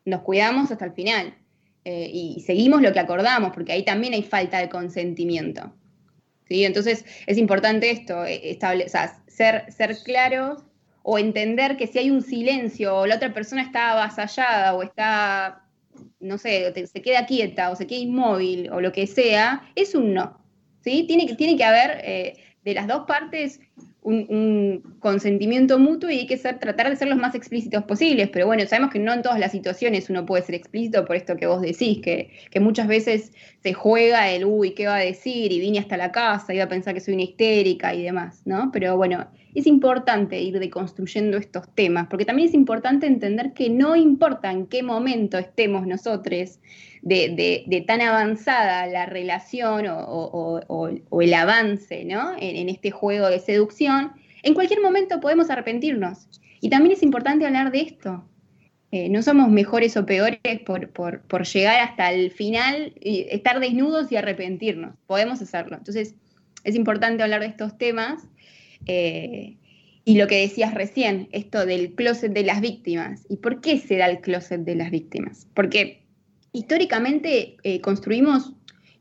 nos 0.05 0.21
cuidamos 0.21 0.71
hasta 0.71 0.85
el 0.85 0.93
final. 0.93 1.35
Eh, 1.83 2.11
y 2.13 2.41
seguimos 2.41 2.81
lo 2.81 2.93
que 2.93 2.99
acordamos, 2.99 3.51
porque 3.53 3.71
ahí 3.71 3.83
también 3.83 4.13
hay 4.13 4.23
falta 4.23 4.59
de 4.59 4.69
consentimiento. 4.69 5.73
¿sí? 6.47 6.63
Entonces 6.63 7.05
es 7.25 7.37
importante 7.37 7.89
esto, 7.89 8.23
eh, 8.25 8.57
ser, 9.27 9.71
ser 9.71 9.97
claros 10.03 10.63
o 11.01 11.17
entender 11.17 11.77
que 11.77 11.87
si 11.87 11.97
hay 11.97 12.11
un 12.11 12.21
silencio 12.21 12.95
o 12.95 13.07
la 13.07 13.15
otra 13.15 13.33
persona 13.33 13.63
está 13.63 13.91
avasallada 13.91 14.75
o 14.75 14.83
está, 14.83 15.63
no 16.19 16.37
sé, 16.37 16.71
se 16.85 17.01
queda 17.01 17.25
quieta 17.25 17.71
o 17.71 17.75
se 17.75 17.87
queda 17.87 17.99
inmóvil 17.99 18.69
o 18.71 18.79
lo 18.79 18.91
que 18.91 19.07
sea, 19.07 19.67
es 19.75 19.95
un 19.95 20.13
no. 20.13 20.39
¿Sí? 20.83 21.05
Tiene, 21.07 21.27
que, 21.27 21.35
tiene 21.35 21.57
que 21.57 21.63
haber 21.63 22.01
eh, 22.03 22.37
de 22.63 22.73
las 22.73 22.87
dos 22.87 23.05
partes 23.07 23.59
un, 24.03 24.95
consentimiento 24.99 25.77
mutuo 25.79 26.09
y 26.09 26.19
hay 26.19 26.27
que 26.27 26.37
ser, 26.37 26.59
tratar 26.59 26.89
de 26.89 26.95
ser 26.95 27.07
los 27.07 27.17
más 27.17 27.35
explícitos 27.35 27.83
posibles, 27.83 28.29
pero 28.29 28.47
bueno, 28.47 28.65
sabemos 28.65 28.91
que 28.91 28.99
no 28.99 29.13
en 29.13 29.21
todas 29.21 29.39
las 29.39 29.51
situaciones 29.51 30.09
uno 30.09 30.25
puede 30.25 30.43
ser 30.43 30.55
explícito 30.55 31.05
por 31.05 31.15
esto 31.15 31.35
que 31.35 31.45
vos 31.47 31.61
decís, 31.61 31.99
que, 32.01 32.31
que 32.49 32.59
muchas 32.59 32.87
veces 32.87 33.31
se 33.61 33.73
juega 33.73 34.29
el, 34.29 34.45
uy, 34.45 34.71
¿qué 34.71 34.87
va 34.87 34.95
a 34.95 34.99
decir? 34.99 35.51
Y 35.51 35.59
vine 35.59 35.79
hasta 35.79 35.97
la 35.97 36.11
casa, 36.11 36.53
iba 36.53 36.63
a 36.63 36.69
pensar 36.69 36.93
que 36.93 36.99
soy 36.99 37.13
una 37.13 37.23
histérica 37.23 37.93
y 37.93 38.03
demás, 38.03 38.41
¿no? 38.45 38.71
Pero 38.71 38.97
bueno, 38.97 39.27
es 39.53 39.67
importante 39.67 40.39
ir 40.41 40.59
deconstruyendo 40.59 41.37
estos 41.37 41.67
temas, 41.75 42.07
porque 42.07 42.25
también 42.25 42.47
es 42.47 42.55
importante 42.55 43.05
entender 43.05 43.53
que 43.53 43.69
no 43.69 43.95
importa 43.95 44.51
en 44.51 44.65
qué 44.67 44.81
momento 44.81 45.37
estemos 45.37 45.85
nosotros, 45.85 46.59
de, 47.01 47.83
tan 47.87 48.01
avanzada 48.01 48.85
la 48.87 49.05
relación 49.05 49.85
o, 49.89 51.21
el 51.21 51.33
avance 51.33 52.05
¿no? 52.05 52.33
en, 52.39 52.69
este 52.69 52.91
juego 52.91 53.29
de 53.29 53.39
seducción, 53.39 54.11
en 54.43 54.53
cualquier 54.53 54.81
momento 54.81 55.19
podemos 55.19 55.49
arrepentirnos. 55.49 56.27
Y 56.61 56.69
también 56.69 56.93
es 56.93 57.03
importante 57.03 57.45
hablar 57.45 57.71
de 57.71 57.81
esto. 57.81 58.23
Eh, 58.91 59.09
no 59.09 59.23
somos 59.23 59.49
mejores 59.49 59.95
o 59.97 60.05
peores 60.05 60.39
por, 60.65 61.43
llegar 61.45 61.79
hasta 61.79 62.11
el 62.11 62.29
final, 62.29 62.93
y 62.99 63.25
estar 63.29 63.59
desnudos 63.59 64.11
y 64.11 64.17
arrepentirnos. 64.17 64.95
Podemos 65.07 65.41
hacerlo. 65.41 65.77
Entonces, 65.77 66.15
es 66.63 66.75
importante 66.75 67.23
hablar 67.23 67.41
de 67.41 67.47
estos 67.47 67.77
temas. 67.77 68.27
Eh, 68.85 69.57
y 70.03 70.17
lo 70.17 70.27
que 70.27 70.41
decías 70.41 70.73
recién, 70.73 71.29
esto 71.31 71.65
del 71.65 71.93
closet 71.93 72.33
de 72.33 72.43
las 72.43 72.59
víctimas. 72.59 73.25
¿Y 73.29 73.37
por 73.37 73.61
qué 73.61 73.77
se 73.77 73.97
da 73.97 74.07
el 74.07 74.19
closet 74.19 74.61
de 74.61 74.75
las 74.75 74.91
víctimas? 74.91 75.47
Porque 75.53 76.00
históricamente 76.53 77.57
eh, 77.63 77.81
construimos, 77.81 78.53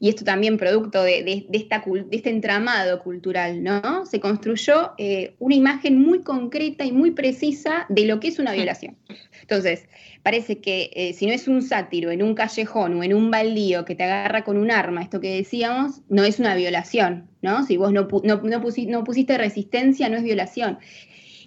y 0.03 0.09
esto 0.09 0.25
también 0.25 0.57
producto 0.57 1.03
de, 1.03 1.47
esta, 1.53 1.85
de, 1.85 2.07
este 2.11 2.31
entramado 2.31 3.01
cultural, 3.01 3.63
¿no? 3.63 4.07
Se 4.07 4.19
construyó 4.19 4.93
eh, 4.97 5.35
una 5.39 5.55
imagen 5.55 6.01
muy 6.01 6.23
concreta 6.23 6.87
y 6.87 6.93
muy 6.93 7.11
precisa 7.11 7.85
de 7.91 8.07
lo 8.07 8.19
que 8.19 8.29
es 8.29 8.39
una 8.39 8.55
violación. 8.55 8.97
Entonces, 9.43 9.87
parece 10.23 10.59
que 10.61 10.91
eh, 10.95 11.13
si 11.13 11.27
no 11.27 11.35
es 11.35 11.49
un 11.49 11.61
sátiro 11.61 12.11
en 12.11 12.23
un 12.23 12.35
callejón 12.35 12.95
o 12.95 13.05
en 13.05 13.13
un 13.13 13.31
baldío 13.31 13.85
que 13.85 13.95
te 13.95 14.05
agarra 14.05 14.43
con 14.43 14.57
un 14.57 14.71
arma, 14.71 15.03
esto 15.03 15.21
que 15.21 15.37
decíamos, 15.37 16.01
no 16.09 16.25
es 16.25 16.39
una 16.39 16.55
violación, 16.55 17.29
¿no? 17.43 17.67
Si 17.67 17.77
vos 17.77 17.93
no, 17.93 18.09
no 18.25 19.05
pusiste 19.05 19.37
resistencia, 19.37 20.09
no 20.09 20.17
es 20.17 20.23
violación. 20.23 20.79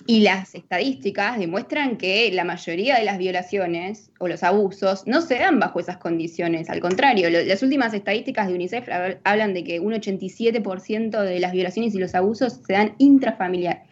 Y 0.06 0.20
las 0.20 0.54
estadísticas 0.54 1.40
demuestran 1.40 1.98
que 1.98 2.30
la 2.34 2.44
mayoría 2.44 2.98
de 2.98 3.06
las 3.06 3.18
violaciones 3.18 4.12
o 4.20 4.28
los 4.28 4.44
abusos 4.44 5.08
no 5.08 5.22
se 5.22 5.36
dan 5.36 5.60
bajo 5.60 5.80
esas 5.80 5.98
condiciones. 5.98 6.70
Al 6.70 6.82
contrario, 6.82 7.30
las 7.30 7.64
últimas 7.64 7.94
estadísticas 7.94 8.48
de 8.48 8.56
UNICEF 8.56 8.88
hablan 9.24 9.54
de 9.54 9.64
que 9.64 9.80
un 9.80 9.94
87% 9.94 11.22
de 11.22 11.40
las 11.40 11.54
violaciones 11.54 11.96
y 11.96 12.00
los 12.00 12.16
abusos 12.16 12.60
se 12.68 12.74
dan 12.74 12.96
intrafamiliar, 12.98 13.84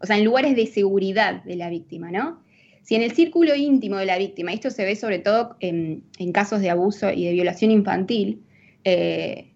o 0.00 0.06
sea, 0.06 0.18
en 0.18 0.24
lugares 0.24 0.56
de 0.56 0.66
seguridad 0.66 1.44
de 1.44 1.54
la 1.54 1.70
víctima, 1.70 2.10
¿no? 2.10 2.40
Si 2.82 2.96
en 2.96 3.02
el 3.02 3.12
círculo 3.12 3.54
íntimo 3.54 3.98
de 3.98 4.06
la 4.06 4.18
víctima, 4.18 4.52
esto 4.52 4.70
se 4.70 4.84
ve 4.84 4.96
sobre 4.96 5.18
todo 5.20 5.56
en, 5.60 6.02
casos 6.32 6.60
de 6.60 6.70
abuso 6.70 7.10
y 7.10 7.26
de 7.26 7.32
violación 7.32 7.70
infantil, 7.70 8.42
eh, 8.84 9.49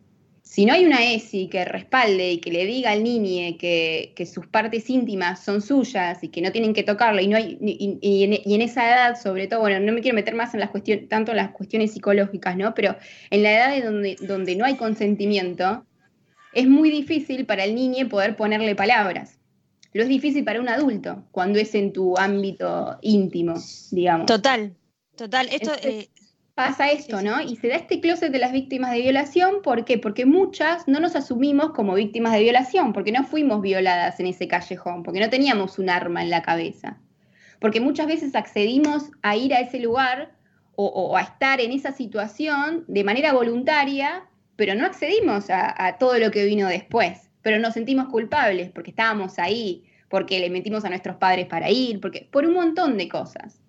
si 0.45 0.67
no 0.67 0.75
hay 0.75 0.85
una 0.85 1.03
ESI 1.03 1.49
que 1.49 1.65
respalde 1.65 2.33
y 2.33 2.39
que 2.39 2.53
le 2.53 2.67
diga 2.67 2.93
al 2.93 3.03
niño 3.03 3.57
que, 3.59 4.13
sus 4.33 4.47
partes 4.47 4.89
íntimas 4.91 5.43
son 5.43 5.63
suyas 5.63 6.23
y 6.23 6.29
que 6.29 6.43
no 6.43 6.53
tienen 6.53 6.75
que 6.75 6.83
tocarlo, 6.83 7.21
y, 7.23 7.27
no 7.27 7.37
hay, 7.37 7.59
y, 7.61 8.23
en, 8.55 8.61
esa 8.61 8.87
edad, 8.87 9.21
sobre 9.21 9.49
todo, 9.49 9.61
bueno, 9.61 9.81
no 9.81 9.93
me 9.93 10.03
quiero 10.03 10.15
meter 10.15 10.35
más 10.35 10.53
en 10.53 10.61
las 10.61 10.69
cuestiones, 10.69 11.09
tanto 11.09 11.33
en 11.33 11.39
las 11.39 11.51
cuestiones 11.51 11.93
psicológicas, 11.93 12.57
¿no? 12.59 12.75
Pero 12.75 12.95
en 13.31 13.43
la 13.43 13.53
edad 13.53 13.71
de 13.71 13.81
donde, 13.81 14.17
donde 14.21 14.55
no 14.55 14.67
hay 14.67 14.77
consentimiento, 14.77 15.87
es 16.53 16.69
muy 16.69 16.91
difícil 16.91 17.47
para 17.47 17.65
el 17.65 17.75
niño 17.75 18.09
poder 18.09 18.37
ponerle 18.37 18.77
palabras. 18.77 19.39
Lo 19.95 20.03
es 20.03 20.09
difícil 20.09 20.45
para 20.45 20.61
un 20.61 20.69
adulto 20.69 21.25
cuando 21.33 21.59
es 21.59 21.75
en 21.75 21.93
tu 21.93 22.19
ámbito 22.19 22.99
íntimo, 23.01 23.55
digamos. 23.91 24.27
Total, 24.27 24.77
total. 25.17 25.49
Esto, 25.51 25.73
pasa 26.55 26.91
esto, 26.91 27.21
¿no? 27.21 27.41
Y 27.41 27.57
se 27.57 27.69
da 27.69 27.77
este 27.77 28.01
closet 28.01 28.31
de 28.33 28.39
las 28.39 28.53
víctimas 28.53 28.93
de 28.93 29.01
violación, 29.01 29.61
¿por 29.63 29.85
qué? 29.85 29.99
Porque 29.99 30.25
muchas 30.25 30.87
no 30.87 31.01
nos 31.01 31.17
asumimos 31.17 31.73
como 31.73 31.95
víctimas 31.95 32.33
de 32.33 32.41
violación, 32.41 32.93
porque 32.93 33.13
no 33.13 33.25
fuimos 33.25 33.61
violadas 33.61 34.21
en 34.21 34.27
ese 34.27 34.47
callejón, 34.47 35.03
porque 35.03 35.21
no 35.21 35.31
teníamos 35.31 35.79
un 35.79 35.91
arma 35.91 36.23
en 36.23 36.31
la 36.31 36.43
cabeza. 36.43 36.99
Porque 37.59 37.81
muchas 37.81 38.07
veces 38.07 38.35
accedimos 38.35 39.11
a 39.23 39.37
ir 39.37 39.55
a 39.55 39.61
ese 39.61 39.81
lugar 39.81 40.33
o, 40.77 41.17
a 41.17 41.23
estar 41.23 41.61
en 41.61 41.73
esa 41.73 41.93
situación 41.93 42.85
de 42.89 43.05
manera 43.05 43.33
voluntaria, 43.33 44.25
pero 44.57 44.75
no 44.75 44.85
accedimos 44.85 45.51
a, 45.51 45.87
a 45.87 45.99
todo 45.99 46.19
lo 46.19 46.31
que 46.31 46.45
vino 46.45 46.69
después. 46.69 47.31
Pero 47.43 47.59
nos 47.59 47.75
sentimos 47.75 48.09
culpables 48.09 48.71
porque 48.71 48.91
estábamos 48.91 49.39
ahí, 49.39 49.85
porque 50.09 50.41
le 50.41 50.51
metimos 50.51 50.85
a 50.85 50.89
nuestros 50.89 51.17
padres 51.17 51.47
para 51.47 51.71
ir, 51.71 52.01
porque 52.01 52.29
por 52.31 52.45
un 52.45 52.55
montón 52.55 52.97
de 52.97 53.09
cosas 53.09 53.64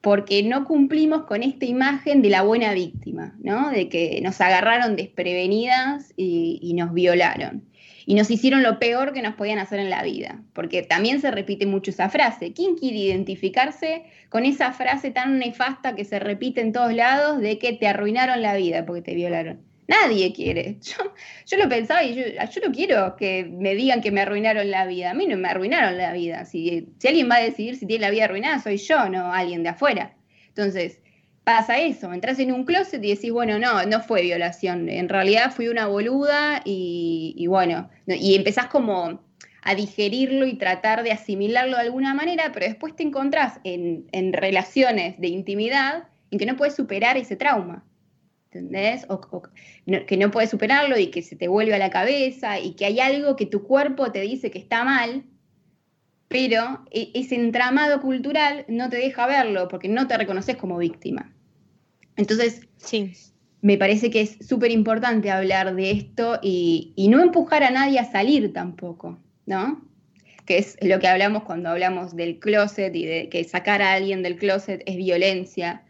porque 0.00 0.42
no 0.42 0.64
cumplimos 0.64 1.24
con 1.24 1.42
esta 1.42 1.64
imagen 1.64 2.22
de 2.22 2.30
la 2.30 2.42
buena 2.42 2.72
víctima, 2.74 3.34
¿no? 3.40 3.70
De 3.70 3.88
que 3.88 4.20
nos 4.22 4.40
agarraron 4.40 4.96
desprevenidas 4.96 6.12
y, 6.16 6.72
nos 6.74 6.92
violaron. 6.92 7.64
Y 8.08 8.14
nos 8.14 8.30
hicieron 8.30 8.62
lo 8.62 8.78
peor 8.78 9.12
que 9.12 9.22
nos 9.22 9.34
podían 9.34 9.58
hacer 9.58 9.80
en 9.80 9.90
la 9.90 10.04
vida, 10.04 10.40
porque 10.52 10.82
también 10.82 11.20
se 11.20 11.32
repite 11.32 11.66
mucho 11.66 11.90
esa 11.90 12.08
frase. 12.08 12.52
¿Quién 12.52 12.76
quiere 12.76 12.98
identificarse 12.98 14.04
con 14.28 14.44
esa 14.44 14.72
frase 14.72 15.10
tan 15.10 15.40
nefasta 15.40 15.96
que 15.96 16.04
se 16.04 16.20
repite 16.20 16.60
en 16.60 16.72
todos 16.72 16.92
lados 16.92 17.40
de 17.40 17.58
que 17.58 17.72
te 17.72 17.88
arruinaron 17.88 18.42
la 18.42 18.54
vida 18.54 18.86
porque 18.86 19.02
te 19.02 19.14
violaron? 19.14 19.58
Nadie 19.88 20.32
quiere. 20.32 20.78
Yo, 21.46 21.56
lo 21.56 21.68
pensaba 21.68 22.02
y 22.02 22.14
yo, 22.16 22.22
no 22.66 22.72
quiero 22.72 23.14
que 23.16 23.44
me 23.44 23.74
digan 23.74 24.00
que 24.00 24.10
me 24.10 24.20
arruinaron 24.20 24.70
la 24.70 24.84
vida. 24.86 25.12
A 25.12 25.14
mí 25.14 25.26
no 25.26 25.36
me 25.36 25.48
arruinaron 25.48 25.96
la 25.96 26.12
vida. 26.12 26.44
Si, 26.44 26.88
si 26.98 27.08
alguien 27.08 27.30
va 27.30 27.36
a 27.36 27.40
decidir 27.40 27.76
si 27.76 27.86
tiene 27.86 28.02
la 28.02 28.10
vida 28.10 28.24
arruinada, 28.24 28.58
soy 28.58 28.78
yo, 28.78 29.08
no 29.08 29.32
alguien 29.32 29.62
de 29.62 29.68
afuera. 29.68 30.16
Entonces, 30.48 31.00
pasa 31.46 31.78
eso, 31.78 32.12
entras 32.12 32.40
en 32.40 32.50
un 32.50 32.64
closet 32.64 33.04
y 33.04 33.14
decís, 33.14 33.30
bueno, 33.30 33.60
no, 33.60 33.86
no 33.86 34.00
fue 34.00 34.22
violación, 34.22 34.88
en 34.88 35.08
realidad 35.08 35.52
fui 35.52 35.68
una 35.68 35.86
boluda 35.86 36.60
y, 36.64 37.46
bueno, 37.46 37.88
y 38.08 38.34
empezás 38.34 38.66
como 38.66 39.20
a 39.62 39.74
digerirlo 39.76 40.44
y 40.44 40.54
tratar 40.54 41.04
de 41.04 41.12
asimilarlo 41.12 41.76
de 41.76 41.82
alguna 41.82 42.14
manera, 42.14 42.50
pero 42.52 42.66
después 42.66 42.96
te 42.96 43.04
encontrás 43.04 43.60
en, 43.62 44.32
relaciones 44.32 45.20
de 45.20 45.28
intimidad 45.28 46.08
en 46.32 46.40
que 46.40 46.46
no 46.46 46.56
puedes 46.56 46.74
superar 46.74 47.16
ese 47.16 47.36
trauma. 47.36 47.84
¿Entendés? 48.56 49.06
O, 49.08 49.20
que 50.06 50.16
no 50.16 50.30
puedes 50.30 50.50
superarlo 50.50 50.98
y 50.98 51.08
que 51.08 51.22
se 51.22 51.36
te 51.36 51.48
vuelve 51.48 51.74
a 51.74 51.78
la 51.78 51.90
cabeza 51.90 52.58
y 52.58 52.72
que 52.72 52.86
hay 52.86 53.00
algo 53.00 53.36
que 53.36 53.46
tu 53.46 53.62
cuerpo 53.62 54.10
te 54.12 54.20
dice 54.22 54.50
que 54.50 54.58
está 54.58 54.84
mal, 54.84 55.24
pero 56.28 56.84
e, 56.90 57.10
ese 57.14 57.34
entramado 57.34 58.00
cultural 58.00 58.64
no 58.68 58.88
te 58.88 58.96
deja 58.96 59.26
verlo 59.26 59.68
porque 59.68 59.88
no 59.88 60.06
te 60.06 60.16
reconoces 60.16 60.56
como 60.56 60.78
víctima. 60.78 61.32
Entonces, 62.16 62.66
sí. 62.78 63.12
me 63.60 63.76
parece 63.76 64.10
que 64.10 64.22
es 64.22 64.38
súper 64.40 64.70
importante 64.70 65.30
hablar 65.30 65.74
de 65.74 65.90
esto 65.90 66.38
y, 66.42 66.94
no 67.10 67.22
empujar 67.22 67.62
a 67.62 67.70
nadie 67.70 67.98
a 67.98 68.10
salir 68.10 68.52
tampoco, 68.52 69.18
¿no? 69.44 69.86
Que 70.46 70.58
es 70.58 70.76
lo 70.80 70.98
que 70.98 71.08
hablamos 71.08 71.44
cuando 71.44 71.68
hablamos 71.68 72.16
del 72.16 72.38
closet 72.38 72.94
y 72.94 73.04
de 73.04 73.28
que 73.28 73.44
sacar 73.44 73.82
a 73.82 73.92
alguien 73.92 74.22
del 74.22 74.36
closet 74.36 74.82
es 74.86 74.96
violencia. 74.96 75.84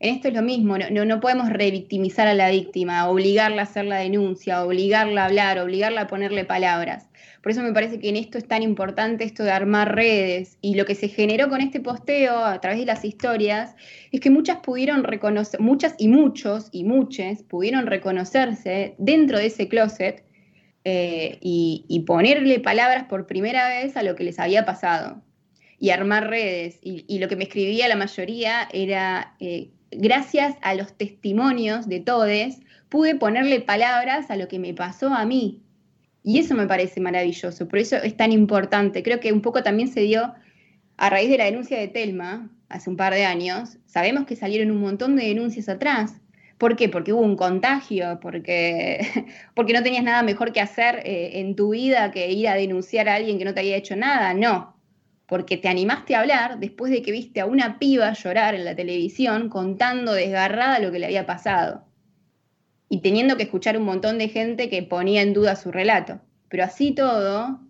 En 0.00 0.14
esto 0.14 0.28
es 0.28 0.34
lo 0.34 0.42
mismo, 0.42 0.78
no, 0.78 1.04
no, 1.04 1.20
podemos 1.20 1.48
revictimizar 1.50 2.28
a 2.28 2.34
la 2.34 2.50
víctima, 2.50 3.08
obligarla 3.08 3.62
a 3.62 3.64
hacer 3.64 3.84
la 3.84 3.96
denuncia, 3.96 4.64
obligarla 4.64 5.22
a 5.22 5.26
hablar, 5.26 5.58
obligarla 5.58 6.02
a 6.02 6.06
ponerle 6.06 6.44
palabras. 6.44 7.08
Por 7.42 7.50
eso 7.50 7.62
me 7.62 7.72
parece 7.72 7.98
que 7.98 8.08
en 8.08 8.16
esto 8.16 8.38
es 8.38 8.46
tan 8.46 8.62
importante 8.62 9.24
esto 9.24 9.42
de 9.42 9.50
armar 9.50 9.96
redes 9.96 10.56
y 10.60 10.76
lo 10.76 10.84
que 10.84 10.94
se 10.94 11.08
generó 11.08 11.48
con 11.48 11.60
este 11.60 11.80
posteo 11.80 12.44
a 12.44 12.60
través 12.60 12.78
de 12.78 12.86
las 12.86 13.04
historias 13.04 13.74
es 14.12 14.20
que 14.20 14.30
muchas 14.30 14.58
pudieron 14.58 15.02
reconocer, 15.02 15.58
muchas 15.58 15.94
y 15.98 16.08
muchos 16.08 16.68
y 16.70 16.84
muchas 16.84 17.42
pudieron 17.42 17.86
reconocerse 17.86 18.94
dentro 18.98 19.38
de 19.38 19.46
ese 19.46 19.66
closet 19.66 20.24
eh, 20.84 21.38
y, 21.40 22.04
ponerle 22.06 22.60
palabras 22.60 23.04
por 23.04 23.26
primera 23.26 23.68
vez 23.68 23.96
a 23.96 24.02
lo 24.02 24.14
que 24.14 24.24
les 24.24 24.38
había 24.38 24.64
pasado 24.64 25.22
y 25.78 25.90
armar 25.90 26.28
redes. 26.28 26.78
Y, 26.82 27.18
lo 27.18 27.28
que 27.28 27.36
me 27.36 27.44
escribía 27.44 27.88
la 27.88 27.96
mayoría 27.96 28.68
era, 28.72 29.34
eh, 29.40 29.70
gracias 29.90 30.56
a 30.62 30.74
los 30.74 30.92
testimonios 30.96 31.88
de 31.88 32.00
todos, 32.00 32.56
pude 32.88 33.14
ponerle 33.14 33.60
palabras 33.60 34.30
a 34.30 34.36
lo 34.36 34.48
que 34.48 34.58
me 34.58 34.74
pasó 34.74 35.08
a 35.08 35.24
mí. 35.24 35.62
Y 36.22 36.38
eso 36.38 36.54
me 36.54 36.66
parece 36.66 37.00
maravilloso, 37.00 37.68
por 37.68 37.78
eso 37.78 37.96
es 37.96 38.16
tan 38.16 38.32
importante. 38.32 39.02
Creo 39.02 39.20
que 39.20 39.32
un 39.32 39.40
poco 39.40 39.62
también 39.62 39.88
se 39.88 40.00
dio 40.00 40.34
a 40.96 41.10
raíz 41.10 41.30
de 41.30 41.38
la 41.38 41.44
denuncia 41.44 41.78
de 41.78 41.88
Telma 41.88 42.50
hace 42.68 42.90
un 42.90 42.96
par 42.96 43.14
de 43.14 43.24
años. 43.24 43.78
Sabemos 43.86 44.26
que 44.26 44.36
salieron 44.36 44.70
un 44.70 44.80
montón 44.80 45.16
de 45.16 45.26
denuncias 45.26 45.68
atrás. 45.68 46.20
¿Por 46.58 46.74
qué? 46.76 46.88
Porque 46.88 47.12
hubo 47.12 47.22
un 47.22 47.36
contagio, 47.36 48.18
porque, 48.20 49.26
porque 49.54 49.72
no 49.72 49.82
tenías 49.82 50.02
nada 50.02 50.22
mejor 50.22 50.52
que 50.52 50.60
hacer 50.60 50.96
eh, 51.04 51.40
en 51.40 51.54
tu 51.54 51.70
vida 51.70 52.10
que 52.10 52.30
ir 52.30 52.48
a 52.48 52.56
denunciar 52.56 53.08
a 53.08 53.14
alguien 53.14 53.38
que 53.38 53.44
no 53.44 53.54
te 53.54 53.60
había 53.60 53.76
hecho 53.76 53.96
nada. 53.96 54.34
No, 54.34 54.77
porque 55.28 55.58
te 55.58 55.68
animaste 55.68 56.14
a 56.14 56.20
hablar 56.20 56.58
después 56.58 56.90
de 56.90 57.02
que 57.02 57.12
viste 57.12 57.40
a 57.40 57.46
una 57.46 57.78
piba 57.78 58.12
llorar 58.14 58.54
en 58.54 58.64
la 58.64 58.74
televisión 58.74 59.50
contando 59.50 60.14
desgarrada 60.14 60.78
lo 60.78 60.90
que 60.90 60.98
le 60.98 61.06
había 61.06 61.26
pasado 61.26 61.84
y 62.88 63.02
teniendo 63.02 63.36
que 63.36 63.42
escuchar 63.42 63.76
un 63.76 63.84
montón 63.84 64.16
de 64.16 64.28
gente 64.28 64.70
que 64.70 64.82
ponía 64.82 65.20
en 65.20 65.34
duda 65.34 65.54
su 65.54 65.70
relato. 65.70 66.20
Pero 66.48 66.64
así 66.64 66.92
todo, 66.92 67.60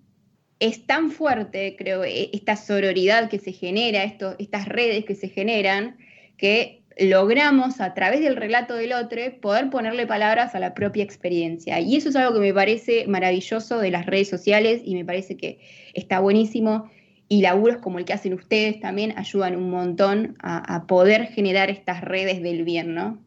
es 0.60 0.86
tan 0.86 1.10
fuerte, 1.10 1.74
creo, 1.76 2.04
e, 2.04 2.30
esta 2.32 2.54
sororidad 2.54 3.28
que 3.28 3.40
se 3.40 3.52
genera, 3.52 4.04
estas 4.04 4.68
redes 4.68 5.04
que 5.04 5.16
se 5.16 5.28
generan, 5.28 5.98
que 6.36 6.84
logramos 6.96 7.80
a 7.80 7.92
través 7.94 8.20
del 8.20 8.36
relato 8.36 8.74
del 8.74 8.92
otro 8.92 9.20
poder 9.40 9.68
ponerle 9.70 10.06
palabras 10.06 10.54
a 10.54 10.60
la 10.60 10.74
propia 10.74 11.02
experiencia. 11.02 11.80
Y 11.80 11.96
eso 11.96 12.08
es 12.08 12.16
algo 12.16 12.34
que 12.34 12.40
me 12.40 12.54
parece 12.54 13.08
maravilloso 13.08 13.80
de 13.80 13.90
las 13.90 14.06
redes 14.06 14.28
sociales 14.28 14.80
y 14.84 14.94
me 14.94 15.04
parece 15.04 15.36
que 15.36 15.58
está 15.94 16.20
buenísimo. 16.20 16.88
Y 17.28 17.42
laburos 17.42 17.78
como 17.78 17.98
el 17.98 18.04
que 18.04 18.14
hacen 18.14 18.32
ustedes 18.32 18.80
también 18.80 19.16
ayudan 19.18 19.56
un 19.56 19.70
montón 19.70 20.36
a, 20.40 20.74
a 20.74 20.86
poder 20.86 21.26
generar 21.26 21.68
estas 21.70 22.00
redes 22.00 22.42
del 22.42 22.64
bien, 22.64 22.94
¿no? 22.94 23.18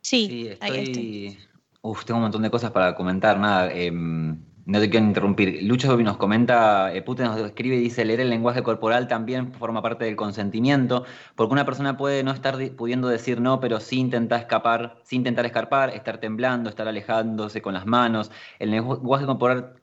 Sí, 0.00 0.48
estoy... 0.48 1.38
Uf, 1.80 2.04
tengo 2.04 2.18
un 2.18 2.24
montón 2.24 2.42
de 2.42 2.50
cosas 2.50 2.70
para 2.70 2.94
comentar, 2.94 3.38
nada. 3.38 3.72
Em, 3.72 4.38
no 4.66 4.80
te 4.80 4.90
quiero 4.90 5.06
interrumpir. 5.06 5.62
Lucho 5.62 5.96
nos 5.96 6.16
comenta, 6.18 6.92
eh, 6.92 7.02
Putin 7.02 7.26
nos 7.26 7.40
escribe 7.40 7.76
y 7.76 7.80
dice, 7.80 8.04
leer 8.04 8.20
el 8.20 8.30
lenguaje 8.30 8.62
corporal 8.62 9.08
también 9.08 9.52
forma 9.54 9.80
parte 9.80 10.04
del 10.04 10.16
consentimiento, 10.16 11.04
porque 11.36 11.52
una 11.52 11.64
persona 11.64 11.96
puede 11.96 12.22
no 12.22 12.32
estar 12.32 12.56
pudiendo 12.76 13.08
decir 13.08 13.40
no, 13.40 13.60
pero 13.60 13.80
sí 13.80 13.98
intentar 13.98 14.40
escapar, 14.40 14.98
sí 15.04 15.16
intentar 15.16 15.46
escapar, 15.46 15.90
estar 15.90 16.18
temblando, 16.18 16.68
estar 16.68 16.88
alejándose 16.88 17.62
con 17.62 17.74
las 17.74 17.86
manos. 17.86 18.30
El 18.58 18.70
lenguaje 18.70 19.26
corporal, 19.26 19.74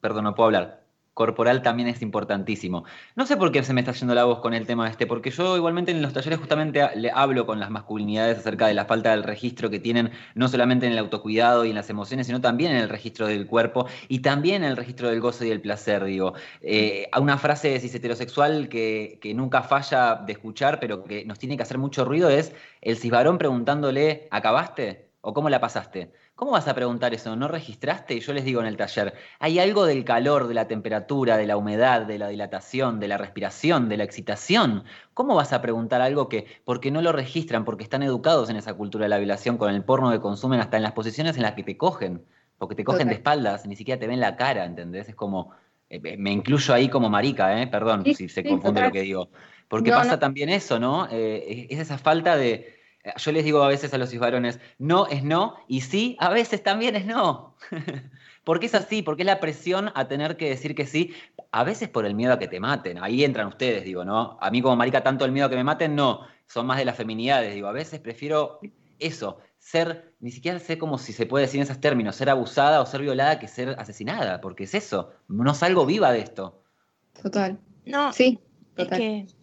perdón, 0.00 0.24
no 0.24 0.34
puedo 0.34 0.46
hablar 0.46 0.87
corporal 1.18 1.62
también 1.62 1.88
es 1.88 2.00
importantísimo. 2.00 2.84
No 3.16 3.26
sé 3.26 3.36
por 3.36 3.50
qué 3.50 3.64
se 3.64 3.72
me 3.72 3.80
está 3.80 3.90
yendo 3.90 4.14
la 4.14 4.22
voz 4.22 4.38
con 4.38 4.54
el 4.54 4.66
tema 4.66 4.88
este, 4.88 5.04
porque 5.04 5.32
yo 5.32 5.56
igualmente 5.56 5.90
en 5.90 6.00
los 6.00 6.12
talleres 6.12 6.38
justamente 6.38 6.88
le 6.94 7.10
hablo 7.12 7.44
con 7.44 7.58
las 7.58 7.70
masculinidades 7.70 8.38
acerca 8.38 8.68
de 8.68 8.74
la 8.74 8.84
falta 8.84 9.10
del 9.10 9.24
registro 9.24 9.68
que 9.68 9.80
tienen, 9.80 10.12
no 10.36 10.46
solamente 10.46 10.86
en 10.86 10.92
el 10.92 10.98
autocuidado 10.98 11.64
y 11.64 11.70
en 11.70 11.74
las 11.74 11.90
emociones, 11.90 12.28
sino 12.28 12.40
también 12.40 12.70
en 12.70 12.78
el 12.78 12.88
registro 12.88 13.26
del 13.26 13.48
cuerpo 13.48 13.88
y 14.06 14.20
también 14.20 14.62
en 14.62 14.70
el 14.70 14.76
registro 14.76 15.08
del 15.08 15.20
gozo 15.20 15.44
y 15.44 15.48
del 15.48 15.60
placer, 15.60 16.04
digo. 16.04 16.34
Eh, 16.60 17.10
una 17.18 17.36
frase 17.36 17.70
de 17.70 17.80
cis 17.80 17.96
heterosexual 17.96 18.68
que, 18.68 19.18
que 19.20 19.34
nunca 19.34 19.62
falla 19.62 20.22
de 20.24 20.34
escuchar, 20.34 20.78
pero 20.78 21.02
que 21.02 21.24
nos 21.24 21.40
tiene 21.40 21.56
que 21.56 21.64
hacer 21.64 21.78
mucho 21.78 22.04
ruido 22.04 22.30
es 22.30 22.52
el 22.80 22.96
cisbarón 22.96 23.38
preguntándole, 23.38 24.28
¿acabaste? 24.30 25.07
¿O 25.28 25.34
cómo 25.34 25.50
la 25.50 25.60
pasaste? 25.60 26.10
¿Cómo 26.34 26.52
vas 26.52 26.68
a 26.68 26.74
preguntar 26.74 27.12
eso? 27.12 27.36
¿No 27.36 27.48
registraste? 27.48 28.14
Y 28.14 28.20
yo 28.20 28.32
les 28.32 28.46
digo 28.46 28.62
en 28.62 28.66
el 28.66 28.78
taller, 28.78 29.12
hay 29.38 29.58
algo 29.58 29.84
del 29.84 30.02
calor, 30.02 30.48
de 30.48 30.54
la 30.54 30.68
temperatura, 30.68 31.36
de 31.36 31.46
la 31.46 31.58
humedad, 31.58 32.06
de 32.06 32.18
la 32.18 32.28
dilatación, 32.28 32.98
de 32.98 33.08
la 33.08 33.18
respiración, 33.18 33.90
de 33.90 33.98
la 33.98 34.04
excitación. 34.04 34.84
¿Cómo 35.12 35.34
vas 35.34 35.52
a 35.52 35.60
preguntar 35.60 36.00
algo 36.00 36.30
que, 36.30 36.46
porque 36.64 36.90
no 36.90 37.02
lo 37.02 37.12
registran, 37.12 37.66
porque 37.66 37.84
están 37.84 38.02
educados 38.02 38.48
en 38.48 38.56
esa 38.56 38.72
cultura 38.72 39.04
de 39.04 39.10
la 39.10 39.18
violación, 39.18 39.58
con 39.58 39.74
el 39.74 39.84
porno 39.84 40.10
que 40.10 40.18
consumen, 40.18 40.60
hasta 40.60 40.78
en 40.78 40.82
las 40.82 40.92
posiciones 40.92 41.36
en 41.36 41.42
las 41.42 41.52
que 41.52 41.62
te 41.62 41.76
cogen? 41.76 42.24
Porque 42.56 42.74
te 42.74 42.82
cogen 42.82 43.08
de 43.08 43.14
espaldas, 43.14 43.66
ni 43.66 43.76
siquiera 43.76 44.00
te 44.00 44.06
ven 44.06 44.20
la 44.20 44.34
cara, 44.34 44.64
¿entendés? 44.64 45.10
Es 45.10 45.14
como, 45.14 45.50
eh, 45.90 46.16
me 46.16 46.32
incluyo 46.32 46.72
ahí 46.72 46.88
como 46.88 47.10
marica, 47.10 47.60
¿eh? 47.60 47.66
Perdón 47.66 48.02
si 48.02 48.30
se 48.30 48.42
confunde 48.44 48.80
lo 48.80 48.90
que 48.90 49.02
digo. 49.02 49.28
Porque 49.68 49.90
pasa 49.90 50.18
también 50.18 50.48
eso, 50.48 50.78
¿no? 50.78 51.06
Eh, 51.10 51.66
es 51.68 51.80
esa 51.80 51.98
falta 51.98 52.34
de 52.34 52.77
yo 53.16 53.32
les 53.32 53.44
digo 53.44 53.62
a 53.62 53.68
veces 53.68 53.92
a 53.94 53.98
los 53.98 54.16
varones, 54.18 54.60
no 54.78 55.06
es 55.06 55.22
no, 55.22 55.56
y 55.66 55.80
sí, 55.80 56.16
a 56.20 56.30
veces 56.30 56.62
también 56.62 56.96
es 56.96 57.06
no. 57.06 57.56
porque 58.44 58.66
es 58.66 58.74
así, 58.74 59.02
porque 59.02 59.22
es 59.22 59.26
la 59.26 59.40
presión 59.40 59.90
a 59.94 60.08
tener 60.08 60.36
que 60.36 60.48
decir 60.48 60.74
que 60.74 60.86
sí, 60.86 61.12
a 61.52 61.64
veces 61.64 61.88
por 61.88 62.06
el 62.06 62.14
miedo 62.14 62.32
a 62.32 62.38
que 62.38 62.48
te 62.48 62.60
maten. 62.60 62.98
Ahí 63.02 63.24
entran 63.24 63.48
ustedes, 63.48 63.84
digo, 63.84 64.04
¿no? 64.04 64.38
A 64.40 64.50
mí 64.50 64.62
como 64.62 64.76
marica 64.76 65.02
tanto 65.02 65.24
el 65.24 65.32
miedo 65.32 65.46
a 65.46 65.50
que 65.50 65.56
me 65.56 65.64
maten, 65.64 65.94
no, 65.94 66.26
son 66.46 66.66
más 66.66 66.78
de 66.78 66.84
las 66.84 66.96
feminidades, 66.96 67.54
digo, 67.54 67.68
a 67.68 67.72
veces 67.72 68.00
prefiero 68.00 68.60
eso, 68.98 69.38
ser, 69.58 70.14
ni 70.20 70.30
siquiera 70.30 70.58
sé 70.58 70.78
cómo 70.78 70.98
si 70.98 71.12
se 71.12 71.26
puede 71.26 71.44
decir 71.44 71.58
en 71.58 71.64
esos 71.64 71.80
términos, 71.80 72.16
ser 72.16 72.30
abusada 72.30 72.80
o 72.80 72.86
ser 72.86 73.02
violada 73.02 73.38
que 73.38 73.48
ser 73.48 73.76
asesinada, 73.78 74.40
porque 74.40 74.64
es 74.64 74.74
eso, 74.74 75.12
no 75.28 75.54
salgo 75.54 75.84
viva 75.84 76.10
de 76.10 76.20
esto. 76.20 76.62
Total. 77.22 77.58
No, 77.84 78.12
sí, 78.12 78.38
total. 78.74 78.92
Es 78.92 78.98
que 78.98 79.37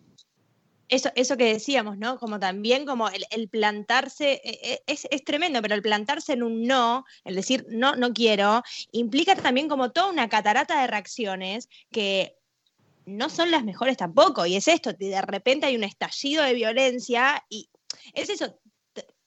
eso, 0.90 1.10
eso 1.16 1.38
que 1.38 1.54
decíamos, 1.54 1.98
¿no? 1.98 2.18
Como 2.18 2.40
también 2.40 2.86
como 2.86 3.10
el, 3.10 3.50
plantarse, 3.50 4.42
e, 4.44 4.84
e, 4.88 4.94
es, 5.10 5.24
tremendo, 5.24 5.62
pero 5.62 5.76
el 5.76 5.82
plantarse 5.82 6.34
en 6.34 6.44
un 6.44 6.64
no, 6.64 7.06
el 7.24 7.36
decir 7.36 7.66
no, 7.70 7.96
no 7.96 8.14
quiero, 8.14 8.64
implica 8.92 9.36
también 9.36 9.68
como 9.68 9.92
toda 9.92 10.12
una 10.12 10.30
catarata 10.30 10.82
de 10.82 10.88
reacciones 10.88 11.70
que 11.92 12.38
no 13.06 13.30
son 13.30 13.52
las 13.52 13.64
mejores 13.64 13.98
tampoco. 13.98 14.46
Y 14.46 14.56
es 14.56 14.68
esto, 14.68 14.94
de 14.94 15.22
repente 15.22 15.66
hay 15.66 15.76
un 15.76 15.84
estallido 15.84 16.44
de 16.44 16.54
violencia 16.54 17.44
y 17.50 17.70
es 18.14 18.30
eso, 18.30 18.60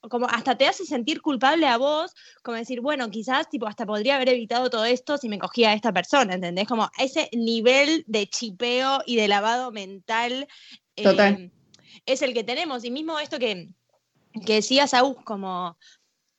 como 0.08 0.26
hasta 0.26 0.56
te 0.56 0.66
hace 0.66 0.84
sentir 0.84 1.20
culpable 1.20 1.66
a 1.66 1.76
vos, 1.76 2.14
como 2.42 2.56
decir, 2.56 2.80
bueno, 2.80 3.10
quizás 3.10 3.48
tipo 3.50 3.66
hasta 3.66 3.86
podría 3.86 4.16
haber 4.16 4.30
evitado 4.30 4.70
todo 4.70 4.84
esto 4.84 5.18
si 5.18 5.28
me 5.28 5.38
cogía 5.38 5.70
a 5.70 5.74
esta 5.74 5.92
persona, 5.92 6.34
¿entendés? 6.34 6.68
Como 6.68 6.88
ese 6.98 7.28
nivel 7.32 8.04
de 8.06 8.28
chipeo 8.28 9.02
y 9.06 9.16
de 9.16 9.28
lavado 9.28 9.72
mental 9.72 10.46
Em, 10.98 11.50
es 12.06 12.22
el 12.22 12.34
que 12.34 12.44
tenemos. 12.44 12.84
Y 12.84 12.90
mismo 12.90 13.18
esto 13.18 13.38
que, 13.38 13.68
que 14.44 14.54
decía 14.54 14.86
Saúl, 14.86 15.22
como 15.24 15.76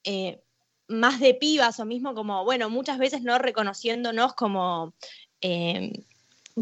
eh, 0.03 0.41
más 0.87 1.19
de 1.19 1.33
pibas 1.35 1.79
o 1.79 1.85
mismo 1.85 2.13
como, 2.13 2.43
bueno, 2.43 2.69
muchas 2.69 2.97
veces 2.97 3.21
no 3.21 3.37
reconociéndonos 3.37 4.33
como 4.33 4.93
em, 5.41 5.91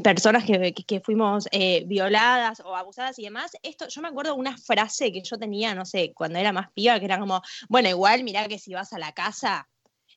personas 0.04 0.44
que, 0.44 1.02
fuimos 1.04 1.48
eh, 1.52 1.84
violadas 1.86 2.60
o 2.60 2.76
abusadas 2.76 3.18
y 3.20 3.24
demás. 3.24 3.52
Esto, 3.64 3.88
yo 3.88 4.02
me 4.02 4.10
acuerdo 4.10 4.36
una 4.36 4.58
frase 4.58 5.12
que 5.12 5.22
yo 5.22 5.38
tenía, 5.38 5.74
no 5.74 5.86
sé, 5.86 6.14
cuando 6.14 6.40
era 6.40 6.52
más 6.52 6.72
piba, 6.74 7.00
que 7.00 7.06
era 7.06 7.20
como, 7.20 7.42
bueno, 7.70 7.90
igual, 7.90 8.24
mirá 8.24 8.48
que 8.48 8.60
si 8.60 8.74
vas 8.74 8.94
a 8.94 9.00
la 9.00 9.14
casa, 9.14 9.68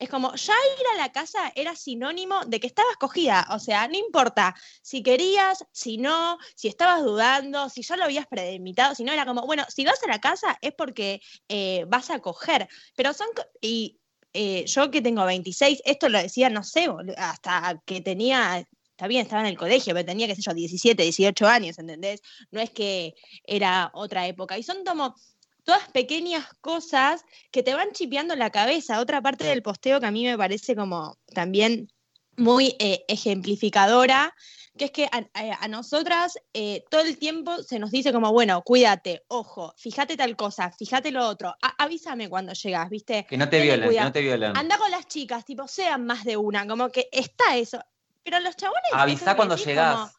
es 0.00 0.08
como 0.08 0.34
ya 0.34 0.54
ir 0.54 0.86
a 0.94 1.02
la 1.02 1.12
casa 1.12 1.52
era 1.54 1.76
sinónimo 1.76 2.40
de 2.46 2.58
que 2.58 2.66
estabas 2.66 2.96
cogida, 2.96 3.46
o 3.50 3.58
sea, 3.58 3.86
no 3.86 3.98
importa 3.98 4.54
si 4.82 5.02
querías, 5.02 5.62
si 5.72 5.98
no, 5.98 6.38
si 6.56 6.68
estabas 6.68 7.04
dudando, 7.04 7.68
si 7.68 7.82
ya 7.82 7.96
lo 7.96 8.04
habías 8.04 8.26
premeditado, 8.26 8.94
si 8.94 9.04
no, 9.04 9.12
era 9.12 9.26
como, 9.26 9.42
bueno, 9.42 9.64
si 9.68 9.84
vas 9.84 10.02
a 10.02 10.08
la 10.08 10.18
casa 10.18 10.58
es 10.62 10.72
porque 10.72 11.20
eh, 11.48 11.84
vas 11.86 12.10
a 12.10 12.18
coger, 12.20 12.66
pero 12.96 13.12
son, 13.12 13.28
y 13.60 14.00
eh, 14.32 14.64
yo 14.66 14.90
que 14.90 15.02
tengo 15.02 15.24
26, 15.26 15.82
esto 15.84 16.08
lo 16.08 16.18
decía, 16.18 16.48
no 16.48 16.64
sé, 16.64 16.88
hasta 17.18 17.82
que 17.84 18.00
tenía 18.00 18.64
está 19.00 19.08
bien, 19.08 19.22
estaba 19.22 19.40
en 19.42 19.48
el 19.48 19.56
colegio, 19.56 19.94
pero 19.94 20.04
tenía, 20.04 20.26
qué 20.26 20.34
sé 20.34 20.42
yo, 20.42 20.52
17, 20.52 21.02
18 21.02 21.46
años, 21.46 21.78
¿entendés? 21.78 22.20
No 22.50 22.60
es 22.60 22.68
que 22.68 23.14
era 23.44 23.90
otra 23.94 24.26
época. 24.26 24.58
Y 24.58 24.62
son 24.62 24.84
como 24.84 25.14
todas 25.64 25.88
pequeñas 25.90 26.46
cosas 26.60 27.24
que 27.50 27.62
te 27.62 27.74
van 27.74 27.92
chipeando 27.92 28.36
la 28.36 28.50
cabeza. 28.50 29.00
Otra 29.00 29.20
parte 29.20 29.44
del 29.44 29.62
posteo 29.62 30.00
que 30.00 30.06
a 30.06 30.10
mí 30.10 30.24
me 30.24 30.36
parece 30.36 30.74
como 30.76 31.18
también 31.34 31.92
muy 32.36 32.76
eh, 32.78 33.04
ejemplificadora, 33.08 34.34
que 34.76 34.86
es 34.86 34.90
que 34.92 35.08
a, 35.10 35.68
nosotras 35.68 36.38
eh, 36.54 36.84
todo 36.90 37.02
el 37.02 37.18
tiempo 37.18 37.62
se 37.62 37.78
nos 37.78 37.90
dice 37.90 38.12
como, 38.12 38.32
bueno, 38.32 38.62
cuídate, 38.62 39.24
ojo, 39.28 39.74
fíjate 39.76 40.16
tal 40.16 40.36
cosa, 40.36 40.70
fíjate 40.70 41.10
lo 41.10 41.26
otro, 41.26 41.54
avísame 41.78 42.28
cuando 42.28 42.52
llegas, 42.54 42.88
¿viste? 42.88 43.26
Que 43.28 43.36
no 43.36 43.48
te 43.48 43.60
violen, 43.60 43.90
que 43.90 44.00
no 44.00 44.12
te 44.12 44.20
violen. 44.22 44.56
Anda 44.56 44.78
con 44.78 44.90
las 44.90 45.06
chicas, 45.06 45.44
tipo, 45.44 45.68
sean 45.68 46.06
más 46.06 46.24
de 46.24 46.36
una, 46.36 46.66
como 46.66 46.88
que 46.88 47.08
está 47.12 47.56
eso. 47.56 47.80
Pero 48.22 48.40
los 48.40 48.56
chabones... 48.56 48.90
Avisa 48.92 49.36
cuando 49.36 49.56
llegas. 49.56 50.12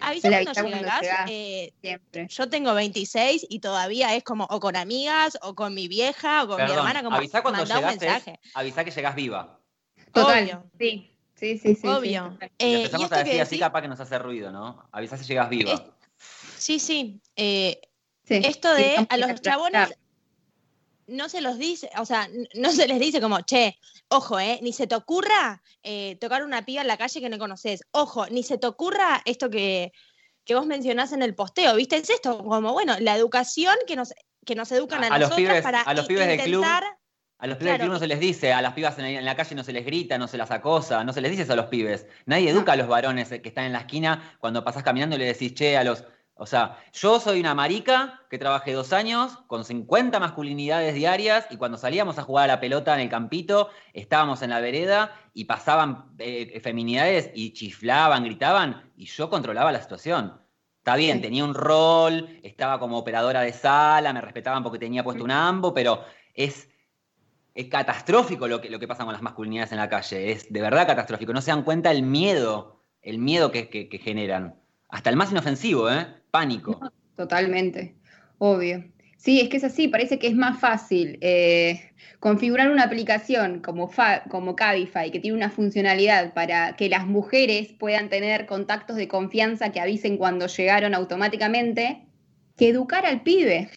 Avisa 0.00 0.30
cuando 0.30 0.68
llegas. 0.68 1.02
Eh, 1.28 1.72
yo 2.28 2.48
tengo 2.48 2.74
26 2.74 3.46
y 3.48 3.60
todavía 3.60 4.14
es 4.14 4.24
como 4.24 4.44
o 4.44 4.60
con 4.60 4.76
amigas 4.76 5.38
o 5.42 5.54
con 5.54 5.74
mi 5.74 5.88
vieja 5.88 6.44
o 6.44 6.48
con 6.48 6.64
mi 6.64 6.70
hermana. 6.70 7.02
Como 7.02 7.16
avisa 7.16 7.42
cuando 7.42 7.64
llegas. 7.64 8.24
avisa 8.54 8.84
que 8.84 8.90
llegas 8.90 9.14
viva. 9.14 9.60
Total. 10.12 10.64
Sí. 10.78 11.12
Sí, 11.34 11.58
sí, 11.58 11.74
sí. 11.74 11.86
Obvio. 11.86 12.38
Eh, 12.58 12.84
empezamos 12.84 13.12
a 13.12 13.22
decir 13.22 13.40
así, 13.42 13.58
capaz 13.58 13.82
que 13.82 13.88
nos 13.88 14.00
hace 14.00 14.18
ruido, 14.18 14.50
¿no? 14.50 14.88
Avisa 14.90 15.18
si 15.18 15.24
llegas 15.24 15.50
viva. 15.50 15.94
sí, 16.56 16.78
sí. 16.78 17.20
Eh, 17.36 17.78
esto 18.26 18.72
de 18.72 19.06
a 19.08 19.16
los 19.18 19.40
chabones 19.42 19.94
no 21.06 21.28
se 21.28 21.40
los 21.40 21.58
dice, 21.58 21.90
o 21.98 22.04
sea, 22.04 22.28
no 22.54 22.70
se 22.72 22.88
les 22.88 22.98
dice 22.98 23.20
como, 23.20 23.40
che, 23.42 23.78
ojo, 24.08 24.38
eh, 24.38 24.58
ni 24.62 24.72
se 24.72 24.86
te 24.86 24.94
ocurra 24.94 25.62
eh, 25.82 26.16
tocar 26.20 26.44
una 26.44 26.64
piba 26.64 26.82
en 26.82 26.88
la 26.88 26.96
calle 26.96 27.20
que 27.20 27.28
no 27.28 27.38
conoces, 27.38 27.82
ojo, 27.92 28.26
ni 28.26 28.42
se 28.42 28.58
te 28.58 28.66
ocurra 28.66 29.22
esto 29.24 29.48
que, 29.50 29.92
que 30.44 30.54
vos 30.54 30.66
mencionás 30.66 31.12
en 31.12 31.22
el 31.22 31.34
posteo, 31.34 31.74
¿viste? 31.76 31.96
Es 31.96 32.10
esto, 32.10 32.38
como, 32.44 32.72
bueno, 32.72 32.96
la 33.00 33.16
educación 33.16 33.74
que 33.86 33.96
nos, 33.96 34.12
que 34.44 34.54
nos 34.54 34.70
educan 34.72 35.04
a, 35.04 35.10
nosotros 35.10 35.30
los 35.30 35.36
pibes, 35.36 35.62
para 35.62 35.80
a 35.82 35.94
los 35.94 36.06
pibes 36.06 36.26
del 36.26 36.40
club. 36.40 36.64
A 37.38 37.46
los 37.46 37.58
pibes 37.58 37.74
del 37.74 37.82
club 37.82 37.92
no 37.92 37.98
se 37.98 38.06
les 38.06 38.18
dice, 38.18 38.52
a 38.54 38.62
las 38.62 38.72
pibas 38.72 38.98
en 38.98 39.22
la, 39.22 39.36
calle 39.36 39.54
no 39.54 39.62
se 39.62 39.72
les 39.72 39.84
grita, 39.84 40.16
no 40.16 40.26
se 40.26 40.38
las 40.38 40.50
acosa, 40.50 41.04
no 41.04 41.12
se 41.12 41.20
les 41.20 41.30
dice 41.30 41.42
eso 41.42 41.52
a 41.52 41.56
los 41.56 41.66
pibes. 41.66 42.06
Nadie 42.24 42.48
educa 42.48 42.72
a 42.72 42.76
los 42.76 42.88
varones 42.88 43.28
que 43.28 43.48
están 43.48 43.66
en 43.66 43.72
la 43.72 43.80
esquina 43.80 44.36
cuando 44.40 44.64
pasás 44.64 44.82
caminando 44.82 45.16
y 45.16 45.18
le 45.18 45.26
decís, 45.26 45.52
che, 45.52 45.76
a 45.76 45.84
los, 45.84 46.04
o 46.38 46.44
sea, 46.44 46.78
yo 46.92 47.18
soy 47.18 47.40
una 47.40 47.54
marica 47.54 48.20
que 48.28 48.38
trabajé 48.38 48.74
dos 48.74 48.92
años 48.92 49.38
con 49.46 49.64
50 49.64 50.20
masculinidades 50.20 50.94
diarias 50.94 51.46
y 51.50 51.56
cuando 51.56 51.78
salíamos 51.78 52.18
a 52.18 52.24
jugar 52.24 52.44
a 52.44 52.54
la 52.54 52.60
pelota 52.60 52.94
en 52.94 53.00
el 53.00 53.08
campito, 53.08 53.70
estábamos 53.94 54.42
en 54.42 54.50
la 54.50 54.60
vereda 54.60 55.18
y 55.32 55.46
pasaban 55.46 56.10
eh, 56.18 56.60
feminidades 56.60 57.30
y 57.34 57.54
chiflaban, 57.54 58.24
gritaban 58.24 58.92
y 58.98 59.06
yo 59.06 59.30
controlaba 59.30 59.72
la 59.72 59.80
situación. 59.80 60.38
Está 60.76 60.96
bien, 60.96 61.22
tenía 61.22 61.42
un 61.42 61.54
rol, 61.54 62.38
estaba 62.42 62.78
como 62.78 62.98
operadora 62.98 63.40
de 63.40 63.54
sala, 63.54 64.12
me 64.12 64.20
respetaban 64.20 64.62
porque 64.62 64.78
tenía 64.78 65.02
puesto 65.02 65.24
un 65.24 65.30
ambo, 65.30 65.72
pero 65.72 66.04
es, 66.34 66.68
es 67.54 67.66
catastrófico 67.68 68.46
lo 68.46 68.60
que, 68.60 68.68
lo 68.68 68.78
que 68.78 68.86
pasa 68.86 69.04
con 69.04 69.14
las 69.14 69.22
masculinidades 69.22 69.72
en 69.72 69.78
la 69.78 69.88
calle. 69.88 70.32
Es 70.32 70.52
de 70.52 70.60
verdad 70.60 70.86
catastrófico. 70.86 71.32
No 71.32 71.40
se 71.40 71.50
dan 71.50 71.62
cuenta 71.62 71.90
el 71.90 72.02
miedo, 72.02 72.84
el 73.00 73.18
miedo 73.18 73.50
que, 73.50 73.70
que 73.70 73.98
generan. 73.98 74.60
Hasta 74.88 75.10
el 75.10 75.16
más 75.16 75.32
inofensivo, 75.32 75.90
¿eh? 75.90 76.06
Pánico. 76.36 76.78
totalmente, 77.16 77.94
obvio. 78.38 78.84
Sí, 79.16 79.40
es 79.40 79.48
que 79.48 79.56
es 79.56 79.64
así, 79.64 79.88
parece 79.88 80.18
que 80.18 80.28
es 80.28 80.36
más 80.36 80.60
fácil 80.60 81.18
eh, 81.20 81.80
configurar 82.20 82.70
una 82.70 82.84
aplicación 82.84 83.60
como, 83.60 83.90
como 84.28 84.54
Cabify, 84.54 85.10
que 85.10 85.18
tiene 85.18 85.36
una 85.36 85.50
funcionalidad 85.50 86.34
para 86.34 86.76
que 86.76 86.88
las 86.88 87.06
mujeres 87.06 87.72
puedan 87.72 88.08
tener 88.08 88.46
contactos 88.46 88.96
de 88.96 89.08
confianza 89.08 89.72
que 89.72 89.80
avisen 89.80 90.16
cuando 90.18 90.46
llegaron 90.46 90.94
automáticamente, 90.94 92.06
que 92.56 92.68
educar 92.68 93.06
al 93.06 93.22
pibe, 93.22 93.70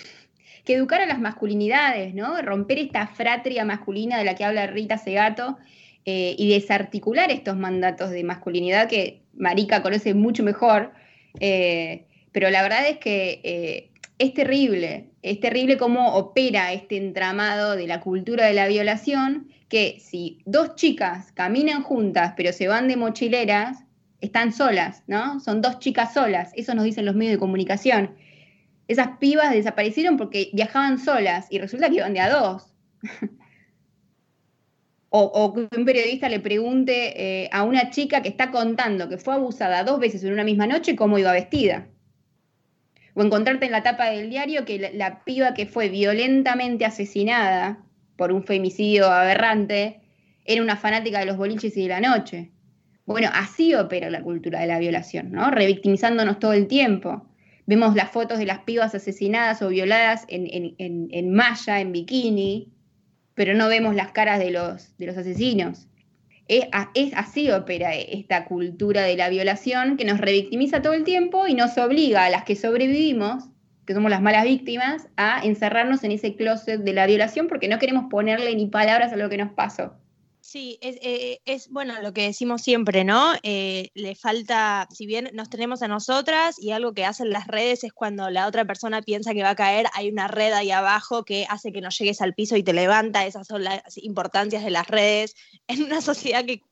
que 0.65 0.75
educar 0.75 1.01
a 1.01 1.05
las 1.05 1.19
masculinidades, 1.19 2.13
¿no? 2.13 2.39
Romper 2.41 2.77
esta 2.77 3.07
fratria 3.07 3.65
masculina 3.65 4.17
de 4.17 4.25
la 4.25 4.35
que 4.35 4.43
habla 4.43 4.67
Rita 4.67 4.97
Segato 4.97 5.57
eh, 6.05 6.35
y 6.37 6.53
desarticular 6.53 7.31
estos 7.31 7.55
mandatos 7.55 8.11
de 8.11 8.23
masculinidad 8.23 8.87
que 8.87 9.23
Marica 9.33 9.81
conoce 9.81 10.13
mucho 10.13 10.43
mejor. 10.43 10.91
Eh, 11.39 12.05
pero 12.39 12.51
la 12.51 12.61
verdad 12.61 12.87
es 12.87 12.99
que 12.99 13.41
eh, 13.43 13.91
es 14.17 14.33
terrible, 14.33 15.09
es 15.23 15.41
terrible 15.41 15.77
cómo 15.77 16.15
opera 16.15 16.71
este 16.71 16.95
entramado 16.95 17.75
de 17.75 17.85
la 17.85 17.99
cultura 17.99 18.45
de 18.45 18.53
la 18.53 18.65
violación, 18.69 19.49
que 19.67 19.97
si 19.99 20.39
dos 20.45 20.75
chicas 20.75 21.33
caminan 21.33 21.83
juntas 21.83 22.35
pero 22.37 22.53
se 22.53 22.69
van 22.69 22.87
de 22.87 22.95
mochileras, 22.95 23.83
están 24.21 24.53
solas, 24.53 25.03
¿no? 25.05 25.41
Son 25.41 25.61
dos 25.61 25.79
chicas 25.79 26.13
solas, 26.13 26.53
eso 26.55 26.73
nos 26.75 26.85
dicen 26.85 27.03
los 27.03 27.13
medios 27.13 27.33
de 27.33 27.39
comunicación. 27.39 28.15
Esas 28.87 29.17
pibas 29.17 29.51
desaparecieron 29.51 30.15
porque 30.15 30.49
viajaban 30.53 30.97
solas 30.97 31.47
y 31.49 31.59
resulta 31.59 31.89
que 31.89 31.95
iban 31.95 32.13
de 32.13 32.21
a 32.21 32.29
dos. 32.29 32.73
o, 35.09 35.53
que 35.53 35.67
un 35.77 35.83
periodista 35.83 36.29
le 36.29 36.39
pregunte 36.39 37.43
eh, 37.43 37.49
a 37.51 37.63
una 37.63 37.89
chica 37.89 38.21
que 38.21 38.29
está 38.29 38.49
contando 38.49 39.09
que 39.09 39.17
fue 39.17 39.33
abusada 39.33 39.83
dos 39.83 39.99
veces 39.99 40.23
en 40.23 40.31
una 40.31 40.45
misma 40.45 40.67
noche 40.67 40.95
cómo 40.95 41.19
iba 41.19 41.33
vestida 41.33 41.89
o 43.19 43.23
encontrarte 43.23 43.65
en 43.65 43.73
la 43.73 43.83
tapa 43.83 44.05
del 44.11 44.29
diario 44.29 44.63
que 44.63 44.91
la, 44.93 45.25
piba 45.25 45.53
que 45.53 45.65
fue 45.65 45.89
violentamente 45.89 46.85
asesinada 46.85 47.83
por 48.15 48.31
un 48.31 48.45
femicidio 48.45 49.07
aberrante 49.07 49.99
era 50.45 50.63
una 50.63 50.77
fanática 50.77 51.19
de 51.19 51.25
los 51.25 51.35
boliches 51.35 51.75
y 51.75 51.81
de 51.81 51.87
la 51.89 51.99
noche. 51.99 52.49
Bueno, 53.05 53.29
así 53.33 53.75
opera 53.75 54.09
la 54.09 54.21
cultura 54.21 54.61
de 54.61 54.67
la 54.67 54.79
violación, 54.79 55.33
¿no? 55.33 55.51
Revictimizándonos 55.51 56.39
todo 56.39 56.53
el 56.53 56.67
tiempo. 56.67 57.27
Vemos 57.65 57.93
las 57.93 58.09
fotos 58.09 58.39
de 58.39 58.45
las 58.45 58.59
pibas 58.59 58.95
asesinadas 58.95 59.61
o 59.61 59.67
violadas 59.67 60.23
en, 60.29 60.47
en, 60.77 61.09
en 61.11 61.33
malla, 61.33 61.81
en 61.81 61.91
bikini, 61.91 62.71
pero 63.33 63.53
no 63.53 63.67
vemos 63.67 63.95
las 63.95 64.13
caras 64.13 64.39
de 64.39 64.51
los, 64.51 64.95
de 64.97 65.07
los 65.07 65.17
asesinos. 65.17 65.88
Es, 66.49 67.13
así 67.13 67.51
opera 67.51 67.93
esta 67.93 68.45
cultura 68.45 69.03
de 69.03 69.15
la 69.15 69.29
violación 69.29 69.97
que 69.97 70.03
nos 70.03 70.17
revictimiza 70.17 70.81
todo 70.81 70.93
el 70.93 71.03
tiempo 71.03 71.45
y 71.45 71.53
nos 71.53 71.77
obliga 71.77 72.25
a 72.25 72.29
las 72.31 72.43
que 72.43 72.55
sobrevivimos, 72.55 73.45
que 73.85 73.93
somos 73.93 74.09
las 74.09 74.21
malas 74.21 74.45
víctimas, 74.45 75.07
a 75.15 75.45
encerrarnos 75.45 76.03
en 76.03 76.11
ese 76.11 76.35
closet 76.35 76.81
de 76.81 76.93
la 76.93 77.05
violación 77.05 77.47
porque 77.47 77.67
no 77.67 77.77
queremos 77.77 78.05
ponerle 78.09 78.55
ni 78.55 78.65
palabras 78.65 79.13
a 79.13 79.15
lo 79.15 79.29
que 79.29 79.37
nos 79.37 79.51
pasó. 79.51 79.93
Sí, 80.51 80.79
es, 80.81 80.97
eh, 81.03 81.41
es, 81.45 81.69
bueno 81.69 82.01
lo 82.01 82.11
que 82.11 82.23
decimos 82.23 82.63
siempre, 82.63 83.03
¿no? 83.03 83.33
Eh, 83.43 83.91
le 83.93 84.15
falta, 84.15 84.87
si 84.91 85.05
bien 85.05 85.29
nos 85.33 85.47
tenemos 85.47 85.83
a 85.83 85.87
nosotras 85.87 86.55
y 86.57 86.71
algo 86.71 86.95
que 86.95 87.05
hacen 87.05 87.29
las 87.29 87.45
redes 87.45 87.83
es 87.83 87.93
cuando 87.93 88.31
la 88.31 88.47
otra 88.47 88.65
persona 88.65 89.03
piensa 89.03 89.35
que 89.35 89.43
va 89.43 89.51
a 89.51 89.55
caer, 89.55 89.85
hay 89.93 90.09
una 90.09 90.27
red 90.27 90.51
ahí 90.53 90.71
abajo 90.71 91.23
que 91.23 91.45
hace 91.47 91.71
que 91.71 91.81
no 91.81 91.91
llegues 91.91 92.19
al 92.21 92.33
piso 92.33 92.57
y 92.57 92.63
te 92.63 92.73
levanta, 92.73 93.27
esas 93.27 93.45
son 93.45 93.63
las 93.63 93.83
importancias 93.97 94.63
de 94.63 94.71
las 94.71 94.87
redes 94.87 95.35
en 95.67 95.83
una 95.83 96.01
sociedad 96.01 96.43
que, 96.43 96.63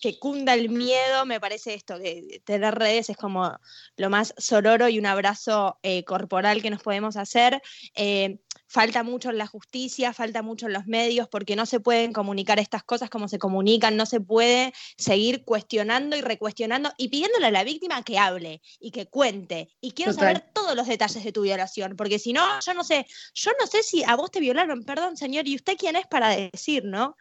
que 0.00 0.20
cunda 0.20 0.54
el 0.54 0.68
miedo, 0.68 1.26
me 1.26 1.40
parece 1.40 1.74
esto, 1.74 1.98
que 1.98 2.40
tener 2.44 2.76
redes 2.76 3.10
es 3.10 3.16
como 3.16 3.58
lo 3.96 4.10
más 4.10 4.32
sororo 4.38 4.88
y 4.88 5.00
un 5.00 5.06
abrazo 5.06 5.80
eh, 5.82 6.04
corporal 6.04 6.62
que 6.62 6.70
nos 6.70 6.84
podemos 6.84 7.16
hacer. 7.16 7.60
Eh, 7.96 8.38
falta 8.68 9.02
mucho 9.02 9.30
en 9.30 9.38
la 9.38 9.46
justicia, 9.46 10.12
falta 10.12 10.42
mucho 10.42 10.66
en 10.66 10.74
los 10.74 10.86
medios, 10.86 11.28
porque 11.28 11.56
no 11.56 11.66
se 11.66 11.80
pueden 11.80 12.12
comunicar 12.12 12.58
estas 12.58 12.84
cosas 12.84 13.10
como 13.10 13.26
se 13.26 13.38
comunican, 13.38 13.96
no 13.96 14.06
se 14.06 14.20
puede 14.20 14.72
seguir 14.96 15.44
cuestionando 15.44 16.16
y 16.16 16.20
recuestionando 16.20 16.92
y 16.98 17.08
pidiéndole 17.08 17.46
a 17.46 17.50
la 17.50 17.64
víctima 17.64 18.02
que 18.02 18.18
hable 18.18 18.60
y 18.78 18.90
que 18.90 19.06
cuente. 19.06 19.70
Y 19.80 19.92
quiero 19.92 20.12
saber 20.12 20.44
todos 20.52 20.76
los 20.76 20.86
detalles 20.86 21.24
de 21.24 21.32
tu 21.32 21.42
violación, 21.42 21.96
porque 21.96 22.18
si 22.18 22.32
no, 22.32 22.44
yo 22.64 22.74
no 22.74 22.84
sé, 22.84 23.06
yo 23.34 23.50
no 23.58 23.66
sé 23.66 23.82
si 23.82 24.04
a 24.04 24.14
vos 24.16 24.30
te 24.30 24.40
violaron, 24.40 24.84
perdón 24.84 25.16
señor, 25.16 25.48
y 25.48 25.56
usted 25.56 25.76
quién 25.76 25.96
es 25.96 26.06
para 26.06 26.36
decir, 26.36 26.84
¿no? 26.84 27.16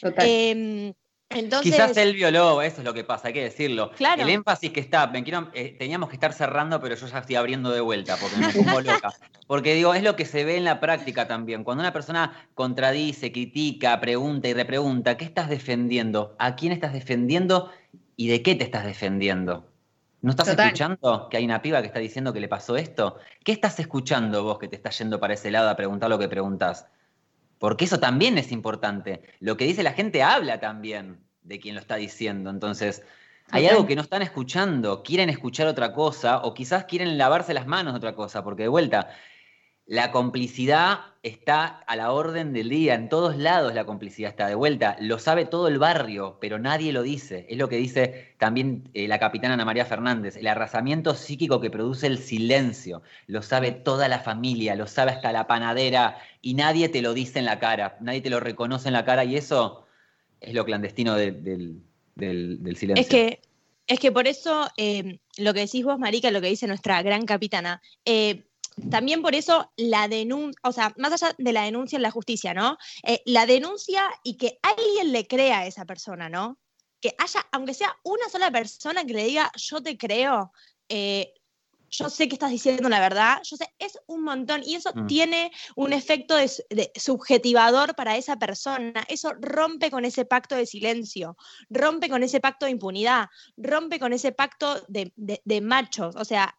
Total. 0.00 0.94
Quizás 1.62 1.96
él 1.96 2.14
violó, 2.14 2.62
eso 2.62 2.78
es 2.78 2.84
lo 2.84 2.94
que 2.94 3.04
pasa, 3.04 3.28
hay 3.28 3.34
que 3.34 3.42
decirlo. 3.42 3.90
El 3.98 4.28
énfasis 4.28 4.70
que 4.70 4.80
está, 4.80 5.10
eh, 5.54 5.76
teníamos 5.78 6.08
que 6.08 6.16
estar 6.16 6.32
cerrando, 6.32 6.80
pero 6.80 6.94
yo 6.94 7.06
ya 7.06 7.18
estoy 7.18 7.36
abriendo 7.36 7.70
de 7.70 7.80
vuelta 7.80 8.16
porque 8.16 8.36
me 8.36 8.48
pongo 8.52 8.80
loca. 8.80 9.12
Porque 9.46 9.74
digo, 9.74 9.94
es 9.94 10.02
lo 10.02 10.16
que 10.16 10.24
se 10.24 10.44
ve 10.44 10.56
en 10.56 10.64
la 10.64 10.80
práctica 10.80 11.26
también. 11.28 11.64
Cuando 11.64 11.82
una 11.82 11.92
persona 11.92 12.48
contradice, 12.54 13.32
critica, 13.32 14.00
pregunta 14.00 14.48
y 14.48 14.54
repregunta, 14.54 15.16
¿qué 15.16 15.24
estás 15.24 15.48
defendiendo? 15.48 16.34
¿A 16.38 16.56
quién 16.56 16.72
estás 16.72 16.92
defendiendo? 16.92 17.70
¿Y 18.16 18.28
de 18.28 18.42
qué 18.42 18.54
te 18.54 18.64
estás 18.64 18.84
defendiendo? 18.84 19.68
¿No 20.20 20.30
estás 20.30 20.48
escuchando 20.48 21.28
que 21.28 21.36
hay 21.36 21.44
una 21.44 21.62
piba 21.62 21.80
que 21.80 21.88
está 21.88 21.98
diciendo 21.98 22.32
que 22.32 22.40
le 22.40 22.48
pasó 22.48 22.76
esto? 22.76 23.16
¿Qué 23.44 23.52
estás 23.52 23.80
escuchando 23.80 24.44
vos 24.44 24.58
que 24.58 24.68
te 24.68 24.76
estás 24.76 24.96
yendo 24.98 25.18
para 25.18 25.34
ese 25.34 25.50
lado 25.50 25.68
a 25.68 25.76
preguntar 25.76 26.08
lo 26.08 26.18
que 26.18 26.28
preguntas? 26.28 26.86
porque 27.62 27.84
eso 27.84 28.00
también 28.00 28.38
es 28.38 28.50
importante. 28.50 29.22
Lo 29.38 29.56
que 29.56 29.64
dice 29.64 29.84
la 29.84 29.92
gente 29.92 30.24
habla 30.24 30.58
también 30.58 31.20
de 31.42 31.60
quien 31.60 31.74
lo 31.74 31.80
está 31.80 31.96
diciendo. 31.96 32.50
Entonces, 32.50 33.02
hay 33.50 33.66
algo 33.66 33.86
que 33.86 33.96
no 33.96 34.02
están 34.02 34.22
escuchando, 34.22 35.02
quieren 35.02 35.28
escuchar 35.28 35.66
otra 35.66 35.92
cosa 35.92 36.38
o 36.38 36.54
quizás 36.54 36.84
quieren 36.84 37.18
lavarse 37.18 37.52
las 37.52 37.66
manos 37.66 37.92
de 37.92 37.98
otra 37.98 38.14
cosa, 38.14 38.42
porque 38.42 38.62
de 38.62 38.68
vuelta, 38.68 39.10
la 39.86 40.12
complicidad 40.12 41.00
está 41.22 41.66
a 41.66 41.96
la 41.96 42.12
orden 42.12 42.52
del 42.52 42.68
día, 42.68 42.94
en 42.94 43.08
todos 43.08 43.36
lados 43.36 43.74
la 43.74 43.84
complicidad 43.84 44.30
está 44.30 44.46
de 44.46 44.54
vuelta, 44.54 44.96
lo 45.00 45.18
sabe 45.18 45.44
todo 45.44 45.68
el 45.68 45.78
barrio, 45.78 46.38
pero 46.40 46.58
nadie 46.58 46.92
lo 46.92 47.02
dice. 47.02 47.46
Es 47.50 47.58
lo 47.58 47.68
que 47.68 47.76
dice 47.76 48.34
también 48.38 48.88
eh, 48.94 49.06
la 49.06 49.18
capitana 49.18 49.54
Ana 49.54 49.64
María 49.64 49.84
Fernández, 49.84 50.36
el 50.36 50.46
arrasamiento 50.46 51.14
psíquico 51.14 51.60
que 51.60 51.70
produce 51.70 52.06
el 52.06 52.18
silencio, 52.18 53.02
lo 53.26 53.42
sabe 53.42 53.72
toda 53.72 54.08
la 54.08 54.20
familia, 54.20 54.76
lo 54.76 54.86
sabe 54.86 55.10
hasta 55.10 55.32
la 55.32 55.46
panadera 55.46 56.16
y 56.40 56.54
nadie 56.54 56.88
te 56.88 57.02
lo 57.02 57.12
dice 57.12 57.40
en 57.40 57.44
la 57.44 57.58
cara, 57.58 57.98
nadie 58.00 58.20
te 58.20 58.30
lo 58.30 58.40
reconoce 58.40 58.88
en 58.88 58.94
la 58.94 59.04
cara 59.04 59.24
y 59.24 59.36
eso 59.36 59.84
es 60.42 60.54
lo 60.54 60.64
clandestino 60.64 61.14
del, 61.14 61.82
silencio. 62.16 62.94
Es 62.94 63.08
que, 63.08 63.40
es 63.86 64.00
que 64.00 64.12
por 64.12 64.26
eso 64.26 64.68
eh, 64.76 65.18
lo 65.38 65.54
que 65.54 65.60
decís 65.60 65.84
vos, 65.84 65.98
Marica, 65.98 66.30
lo 66.30 66.40
que 66.40 66.48
dice 66.48 66.66
nuestra 66.66 67.02
gran 67.02 67.24
capitana, 67.24 67.80
eh, 68.04 68.44
también 68.90 69.22
por 69.22 69.34
eso 69.34 69.70
la 69.76 70.08
denuncia, 70.08 70.58
o 70.62 70.72
sea, 70.72 70.94
más 70.96 71.12
allá 71.12 71.34
de 71.36 71.52
la 71.52 71.64
denuncia 71.64 71.96
en 71.96 72.02
la 72.02 72.10
justicia, 72.10 72.54
¿no? 72.54 72.78
Eh, 73.02 73.22
la 73.26 73.46
denuncia 73.46 74.08
y 74.22 74.36
que 74.36 74.58
alguien 74.62 75.12
le 75.12 75.26
crea 75.26 75.60
a 75.60 75.66
esa 75.66 75.84
persona, 75.84 76.28
¿no? 76.28 76.58
Que 77.00 77.14
haya, 77.18 77.46
aunque 77.52 77.74
sea 77.74 77.94
una 78.02 78.28
sola 78.30 78.50
persona 78.50 79.04
que 79.04 79.12
le 79.12 79.24
diga, 79.24 79.50
yo 79.56 79.82
te 79.82 79.98
creo, 79.98 80.52
eh, 80.88 81.34
yo 81.92 82.08
sé 82.08 82.26
que 82.26 82.34
estás 82.34 82.50
diciendo 82.50 82.88
la 82.88 83.00
verdad, 83.00 83.38
yo 83.44 83.56
sé, 83.56 83.72
es 83.78 83.98
un 84.06 84.22
montón 84.22 84.62
y 84.64 84.74
eso 84.74 84.92
mm. 84.94 85.06
tiene 85.06 85.52
un 85.76 85.92
efecto 85.92 86.34
de, 86.34 86.50
subjetivador 86.96 87.94
para 87.94 88.16
esa 88.16 88.36
persona, 88.36 89.04
eso 89.08 89.32
rompe 89.38 89.90
con 89.90 90.04
ese 90.04 90.24
pacto 90.24 90.56
de 90.56 90.66
silencio, 90.66 91.36
rompe 91.68 92.08
con 92.08 92.22
ese 92.22 92.40
pacto 92.40 92.64
de 92.64 92.72
impunidad, 92.72 93.26
rompe 93.56 94.00
con 94.00 94.14
ese 94.14 94.32
pacto 94.32 94.82
de, 94.88 95.60
machos, 95.60 96.16
o 96.16 96.24
sea, 96.24 96.56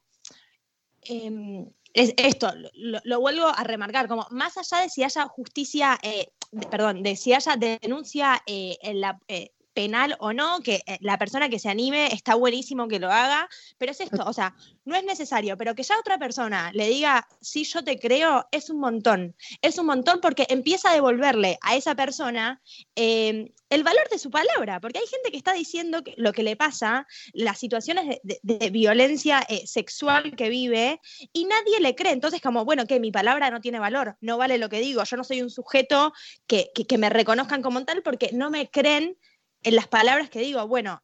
em, 1.02 1.68
es 1.94 2.14
esto, 2.18 2.52
lo, 3.04 3.20
vuelvo 3.20 3.48
a 3.48 3.64
remarcar, 3.64 4.08
como 4.08 4.28
más 4.30 4.58
allá 4.58 4.84
de 4.84 4.90
si 4.90 5.04
haya 5.04 5.26
justicia, 5.28 5.98
eh, 6.04 6.28
perdón, 6.70 7.02
de 7.02 7.16
si 7.16 7.34
haya 7.34 7.56
denuncia 7.56 8.42
eh, 8.46 8.78
en 8.82 9.02
la, 9.02 9.20
eh, 9.28 9.52
penal 9.74 10.16
o 10.20 10.34
no, 10.34 10.60
que 10.62 10.84
eh, 10.86 10.98
la 11.02 11.18
persona 11.18 11.50
que 11.50 11.60
se 11.60 11.70
anime 11.70 12.14
está 12.14 12.36
buenísimo 12.36 12.88
que 12.88 13.00
lo 13.00 13.12
haga, 13.12 13.50
pero 13.78 13.92
es 13.92 14.00
esto, 14.00 14.24
o 14.26 14.34
sea, 14.34 14.56
no 14.86 14.96
es 14.96 15.04
necesario, 15.04 15.58
pero 15.58 15.76
que 15.76 15.84
ya 15.84 16.00
otra 16.00 16.18
persona 16.18 16.72
le 16.74 16.88
diga, 16.88 17.28
sí, 17.42 17.64
yo 17.64 17.84
te 17.84 18.00
creo, 18.00 18.48
es 18.52 18.70
un 18.70 18.80
montón, 18.80 19.36
es 19.62 19.78
un 19.78 19.86
montón 19.86 20.20
porque 20.22 20.46
empieza 20.50 20.90
a 20.90 20.94
devolverle 20.94 21.58
a 21.62 21.76
esa 21.76 21.96
persona 21.96 22.62
em, 22.96 23.50
el 23.70 23.84
valor 23.84 24.08
de 24.10 24.20
su 24.20 24.30
palabra, 24.30 24.80
porque 24.80 25.00
hay 25.00 25.08
gente 25.08 25.32
que 25.32 25.38
está 25.38 25.54
diciendo 25.54 26.04
que 26.04 26.14
lo 26.18 26.32
que 26.34 26.44
le 26.44 26.56
pasa, 26.56 27.08
las 27.34 27.60
situaciones 27.60 28.20
de, 28.24 28.70
violencia 28.70 29.46
eh, 29.50 29.66
sexual 29.66 30.36
que 30.36 30.50
vive, 30.50 31.00
y 31.32 31.46
nadie 31.46 31.80
le 31.80 31.96
cree, 31.96 32.12
entonces 32.12 32.42
como, 32.42 32.66
bueno, 32.66 32.86
que 32.86 33.00
mi 33.00 33.12
palabra 33.12 33.50
no 33.50 33.62
tiene 33.62 33.80
valor, 33.80 34.18
no 34.22 34.38
vale 34.38 34.58
lo 34.58 34.70
que 34.70 34.80
digo, 34.80 35.04
yo 35.04 35.18
no 35.18 35.24
soy 35.24 35.42
un 35.42 35.50
sujeto 35.50 36.14
que, 36.48 36.72
que 36.74 36.98
me 36.98 37.10
reconozcan 37.10 37.62
como 37.62 37.84
tal 37.86 38.04
porque 38.04 38.30
no 38.34 38.50
me 38.50 38.70
creen 38.70 39.18
en 39.64 39.76
las 39.76 39.88
palabras 39.88 40.30
que 40.30 40.40
digo, 40.40 40.68
bueno, 40.68 41.02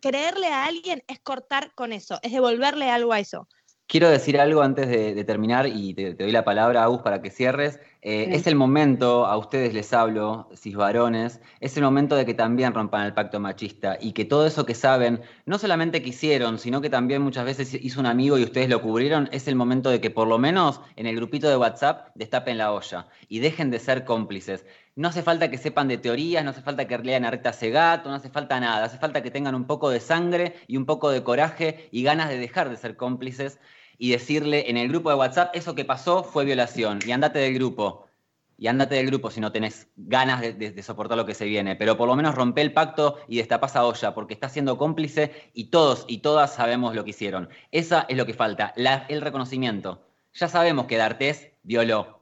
creerle 0.00 0.48
a 0.48 0.64
alguien 0.64 1.02
es 1.08 1.18
cortar 1.20 1.72
con 1.74 1.92
eso, 1.92 2.18
es 2.22 2.32
devolverle 2.32 2.90
algo 2.90 3.12
a 3.12 3.20
eso. 3.20 3.48
Quiero 3.88 4.10
decir 4.10 4.38
algo 4.38 4.60
antes 4.60 4.86
de, 4.86 5.24
terminar 5.24 5.66
y 5.66 5.94
te, 5.94 6.12
doy 6.12 6.30
la 6.30 6.44
palabra, 6.44 6.84
Agus, 6.84 7.00
para 7.00 7.22
que 7.22 7.30
cierres. 7.30 7.80
Eh, 8.02 8.28
es 8.32 8.46
el 8.46 8.54
momento, 8.54 9.24
a 9.24 9.38
ustedes 9.38 9.72
les 9.72 9.94
hablo, 9.94 10.50
cis 10.54 10.76
varones, 10.76 11.40
es 11.60 11.74
el 11.78 11.84
momento 11.84 12.14
de 12.14 12.26
que 12.26 12.34
también 12.34 12.74
rompan 12.74 13.06
el 13.06 13.14
pacto 13.14 13.40
machista 13.40 13.96
y 13.98 14.12
que 14.12 14.26
todo 14.26 14.46
eso 14.46 14.66
que 14.66 14.74
saben, 14.74 15.22
no 15.46 15.58
solamente 15.58 16.02
que 16.02 16.10
hicieron, 16.10 16.58
sino 16.58 16.82
que 16.82 16.90
también 16.90 17.22
muchas 17.22 17.46
veces 17.46 17.72
hizo 17.72 17.98
un 17.98 18.04
amigo 18.04 18.36
y 18.36 18.44
ustedes 18.44 18.68
lo 18.68 18.82
cubrieron, 18.82 19.30
es 19.32 19.48
el 19.48 19.56
momento 19.56 19.88
de 19.88 20.02
que 20.02 20.10
por 20.10 20.28
lo 20.28 20.38
menos 20.38 20.82
en 20.96 21.06
el 21.06 21.16
grupito 21.16 21.48
de 21.48 21.56
WhatsApp 21.56 22.10
destapen 22.14 22.58
la 22.58 22.72
olla 22.72 23.08
y 23.26 23.38
dejen 23.38 23.70
de 23.70 23.78
ser 23.78 24.04
cómplices. 24.04 24.66
No 24.98 25.06
hace 25.06 25.22
falta 25.22 25.48
que 25.48 25.58
sepan 25.58 25.86
de 25.86 25.96
teorías, 25.96 26.42
no 26.42 26.50
hace 26.50 26.60
falta 26.60 26.88
que 26.88 26.98
lean 26.98 27.24
a 27.24 27.30
Rita 27.30 27.52
Segato, 27.52 28.08
no 28.08 28.16
hace 28.16 28.30
falta 28.30 28.58
nada, 28.58 28.84
hace 28.84 28.98
falta 28.98 29.22
que 29.22 29.30
tengan 29.30 29.54
un 29.54 29.64
poco 29.64 29.90
de 29.90 30.00
sangre 30.00 30.56
y 30.66 30.76
un 30.76 30.86
poco 30.86 31.10
de 31.10 31.22
coraje 31.22 31.88
y 31.92 32.02
ganas 32.02 32.28
de 32.30 32.36
dejar 32.36 32.68
de 32.68 32.76
ser 32.76 32.96
cómplices 32.96 33.60
y 33.96 34.10
decirle 34.10 34.68
en 34.68 34.76
el 34.76 34.88
grupo 34.88 35.10
de 35.10 35.14
WhatsApp, 35.14 35.54
eso 35.54 35.76
que 35.76 35.84
pasó 35.84 36.24
fue 36.24 36.44
violación, 36.44 36.98
y 37.06 37.12
andate 37.12 37.38
del 37.38 37.54
grupo. 37.54 38.08
Y 38.56 38.66
andate 38.66 38.96
del 38.96 39.06
grupo 39.06 39.30
si 39.30 39.40
no 39.40 39.52
tenés 39.52 39.86
ganas 39.94 40.40
de, 40.40 40.82
soportar 40.82 41.16
lo 41.16 41.26
que 41.26 41.34
se 41.34 41.44
viene. 41.44 41.76
Pero 41.76 41.96
por 41.96 42.08
lo 42.08 42.16
menos 42.16 42.34
rompe 42.34 42.60
el 42.60 42.72
pacto 42.72 43.18
y 43.28 43.36
destapás 43.36 43.76
a 43.76 43.86
olla, 43.86 44.14
porque 44.14 44.34
está 44.34 44.48
siendo 44.48 44.78
cómplice 44.78 45.48
y 45.54 45.66
todos 45.66 46.06
y 46.08 46.18
todas 46.22 46.54
sabemos 46.54 46.96
lo 46.96 47.04
que 47.04 47.10
hicieron. 47.10 47.50
Esa 47.70 48.04
es 48.08 48.16
lo 48.16 48.26
que 48.26 48.34
falta, 48.34 48.74
el 48.76 49.20
reconocimiento. 49.20 50.02
Ya 50.32 50.48
sabemos 50.48 50.86
que 50.86 50.96
D'Artés 50.96 51.52
violó. 51.62 52.17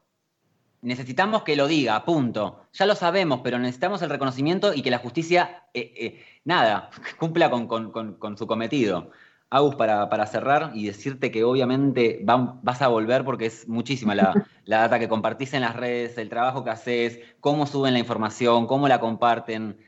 Necesitamos 0.87 1.43
que 1.43 1.57
lo 1.57 1.67
diga, 1.67 2.05
punto. 2.05 2.69
Ya 2.73 2.87
lo 2.87 2.95
sabemos, 2.95 3.41
pero 3.43 3.59
necesitamos 3.59 4.03
el 4.03 4.11
reconocimiento 4.11 4.73
y 4.73 4.83
que 4.83 4.91
la 4.91 4.99
justicia, 4.99 5.65
eh, 5.75 5.93
eh, 5.97 6.25
nada, 6.45 6.91
cumpla 7.19 7.51
con 7.51 8.39
su 8.39 8.47
cometido. 8.47 9.11
Agus, 9.49 9.77
para, 9.77 10.27
cerrar 10.27 10.73
y 10.75 10.87
decirte 10.87 11.31
que 11.31 11.45
obviamente 11.45 12.21
vas 12.25 12.83
a 12.83 12.89
volver 12.89 13.25
porque 13.25 13.47
es 13.47 13.69
muchísima 13.69 14.15
la, 14.15 14.35
data 14.65 14.99
que 14.99 15.09
compartís 15.09 15.55
en 15.55 15.63
las 15.63 15.77
redes, 15.77 16.19
el 16.19 16.29
trabajo 16.29 16.65
que 16.65 16.71
haces, 16.71 17.21
cómo 17.41 17.67
suben 17.67 17.93
la 17.93 18.01
información, 18.01 18.67
cómo 18.67 18.89
la 18.89 19.01
comparten. 19.01 19.79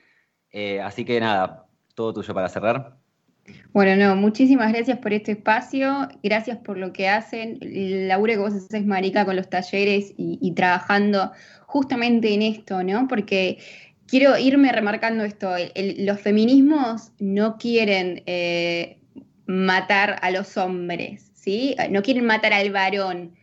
Eh, 0.50 0.80
así 0.80 1.04
que 1.04 1.20
nada, 1.20 1.66
todo 1.94 2.12
tuyo 2.14 2.34
para 2.34 2.48
cerrar. 2.48 2.98
Bueno, 3.72 3.96
no, 3.96 4.16
muchísimas 4.16 4.72
gracias 4.72 4.98
por 4.98 5.12
este 5.12 5.32
espacio, 5.32 6.08
gracias 6.22 6.58
por 6.58 6.78
lo 6.78 6.92
que 6.92 7.08
hacen. 7.08 7.58
El 7.60 8.08
laburo 8.08 8.32
que 8.32 8.38
vos 8.38 8.54
haces, 8.54 8.84
Marica, 8.84 9.24
con 9.24 9.36
los 9.36 9.48
talleres 9.48 10.14
y, 10.16 10.52
trabajando 10.52 11.32
justamente 11.66 12.34
en 12.34 12.42
esto, 12.42 12.82
¿no? 12.82 13.06
Porque 13.08 13.58
quiero 14.06 14.36
irme 14.38 14.72
remarcando 14.72 15.22
esto, 15.24 15.54
los 15.98 16.20
feminismos 16.20 17.12
no 17.18 17.58
quieren 17.58 18.22
eh, 18.26 18.98
matar 19.46 20.18
a 20.22 20.30
los 20.30 20.56
hombres, 20.56 21.30
¿sí? 21.34 21.76
No 21.90 22.02
quieren 22.02 22.24
matar 22.24 22.52
al 22.52 22.70
varón. 22.72 23.37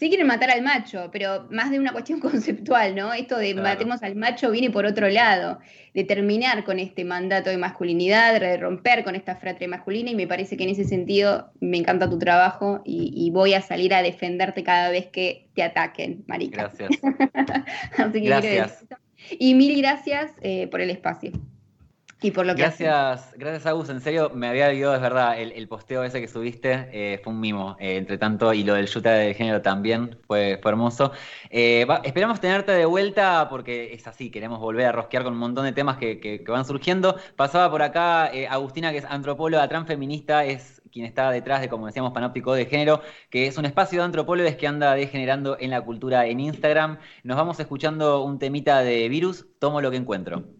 Sí 0.00 0.08
quieren 0.08 0.26
matar 0.26 0.50
al 0.50 0.62
macho, 0.62 1.10
pero 1.12 1.46
más 1.50 1.70
de 1.70 1.78
una 1.78 1.92
cuestión 1.92 2.20
conceptual, 2.20 2.94
¿no? 2.94 3.12
Esto 3.12 3.36
de 3.36 3.54
matemos 3.54 4.02
al 4.02 4.16
macho 4.16 4.50
viene 4.50 4.70
por 4.70 4.86
otro 4.86 5.10
lado, 5.10 5.58
de 5.92 6.04
terminar 6.04 6.64
con 6.64 6.78
este 6.78 7.04
mandato 7.04 7.50
de 7.50 7.58
masculinidad, 7.58 8.40
de 8.40 8.56
romper 8.56 9.04
con 9.04 9.14
esta 9.14 9.36
fratria 9.36 9.68
masculina, 9.68 10.10
y 10.10 10.14
me 10.14 10.26
parece 10.26 10.56
que 10.56 10.64
en 10.64 10.70
ese 10.70 10.84
sentido 10.84 11.52
me 11.60 11.76
encanta 11.76 12.08
tu 12.08 12.18
trabajo 12.18 12.80
y, 12.82 13.30
voy 13.30 13.52
a 13.52 13.60
salir 13.60 13.92
a 13.92 14.02
defenderte 14.02 14.64
cada 14.64 14.90
vez 14.90 15.08
que 15.08 15.48
te 15.54 15.62
ataquen, 15.62 16.24
Marica. 16.26 16.62
Gracias. 16.62 16.90
Así 17.98 18.12
que 18.12 18.26
gracias. 18.26 18.86
Y 19.38 19.54
mil 19.54 19.76
gracias 19.82 20.32
eh, 20.40 20.66
por 20.68 20.80
el 20.80 20.88
espacio. 20.88 21.32
Y 22.22 22.32
por 22.32 22.44
lo 22.44 22.54
que 22.54 22.62
gracias, 22.62 23.32
gracias 23.36 23.64
Agus, 23.64 23.88
en 23.88 24.00
serio, 24.02 24.30
me 24.34 24.48
había 24.48 24.68
olvidado, 24.68 24.94
es 24.94 25.00
verdad, 25.00 25.40
el, 25.40 25.66
posteo 25.68 26.04
ese 26.04 26.20
que 26.20 26.28
subiste 26.28 26.88
eh, 26.92 27.20
fue 27.24 27.32
un 27.32 27.40
mimo, 27.40 27.76
eh, 27.80 27.96
entre 27.96 28.18
tanto, 28.18 28.52
y 28.52 28.62
lo 28.62 28.74
del 28.74 28.88
yuta 28.88 29.12
de 29.12 29.32
género 29.32 29.62
también 29.62 30.18
fue, 30.26 30.60
hermoso. 30.62 31.12
Eh, 31.48 31.86
esperamos 32.04 32.38
tenerte 32.38 32.72
de 32.72 32.84
vuelta 32.84 33.48
porque 33.48 33.94
es 33.94 34.06
así, 34.06 34.30
queremos 34.30 34.60
volver 34.60 34.86
a 34.86 34.92
rosquear 34.92 35.24
con 35.24 35.32
un 35.32 35.38
montón 35.38 35.64
de 35.64 35.72
temas 35.72 35.96
que, 35.96 36.44
van 36.46 36.66
surgiendo. 36.66 37.16
Pasaba 37.36 37.70
por 37.70 37.80
acá 37.80 38.30
Agustina, 38.50 38.92
que 38.92 38.98
es 38.98 39.04
antropóloga 39.06 39.66
transfeminista, 39.68 40.44
es 40.44 40.82
quien 40.92 41.06
está 41.06 41.30
detrás 41.30 41.62
de, 41.62 41.68
como 41.68 41.86
decíamos, 41.86 42.12
Panóptico 42.12 42.52
de 42.52 42.66
Género, 42.66 43.00
que 43.30 43.46
es 43.46 43.56
un 43.56 43.64
espacio 43.64 44.00
de 44.00 44.04
antropólogos 44.04 44.56
que 44.56 44.66
anda 44.66 44.94
degenerando 44.94 45.56
en 45.58 45.70
la 45.70 45.80
cultura 45.80 46.26
en 46.26 46.40
Instagram. 46.40 46.98
Nos 47.22 47.38
vamos 47.38 47.58
escuchando 47.60 48.22
un 48.22 48.38
temita 48.38 48.80
de 48.80 49.08
virus, 49.08 49.46
tomo 49.58 49.80
lo 49.80 49.90
que 49.90 49.96
encuentro. 49.96 50.59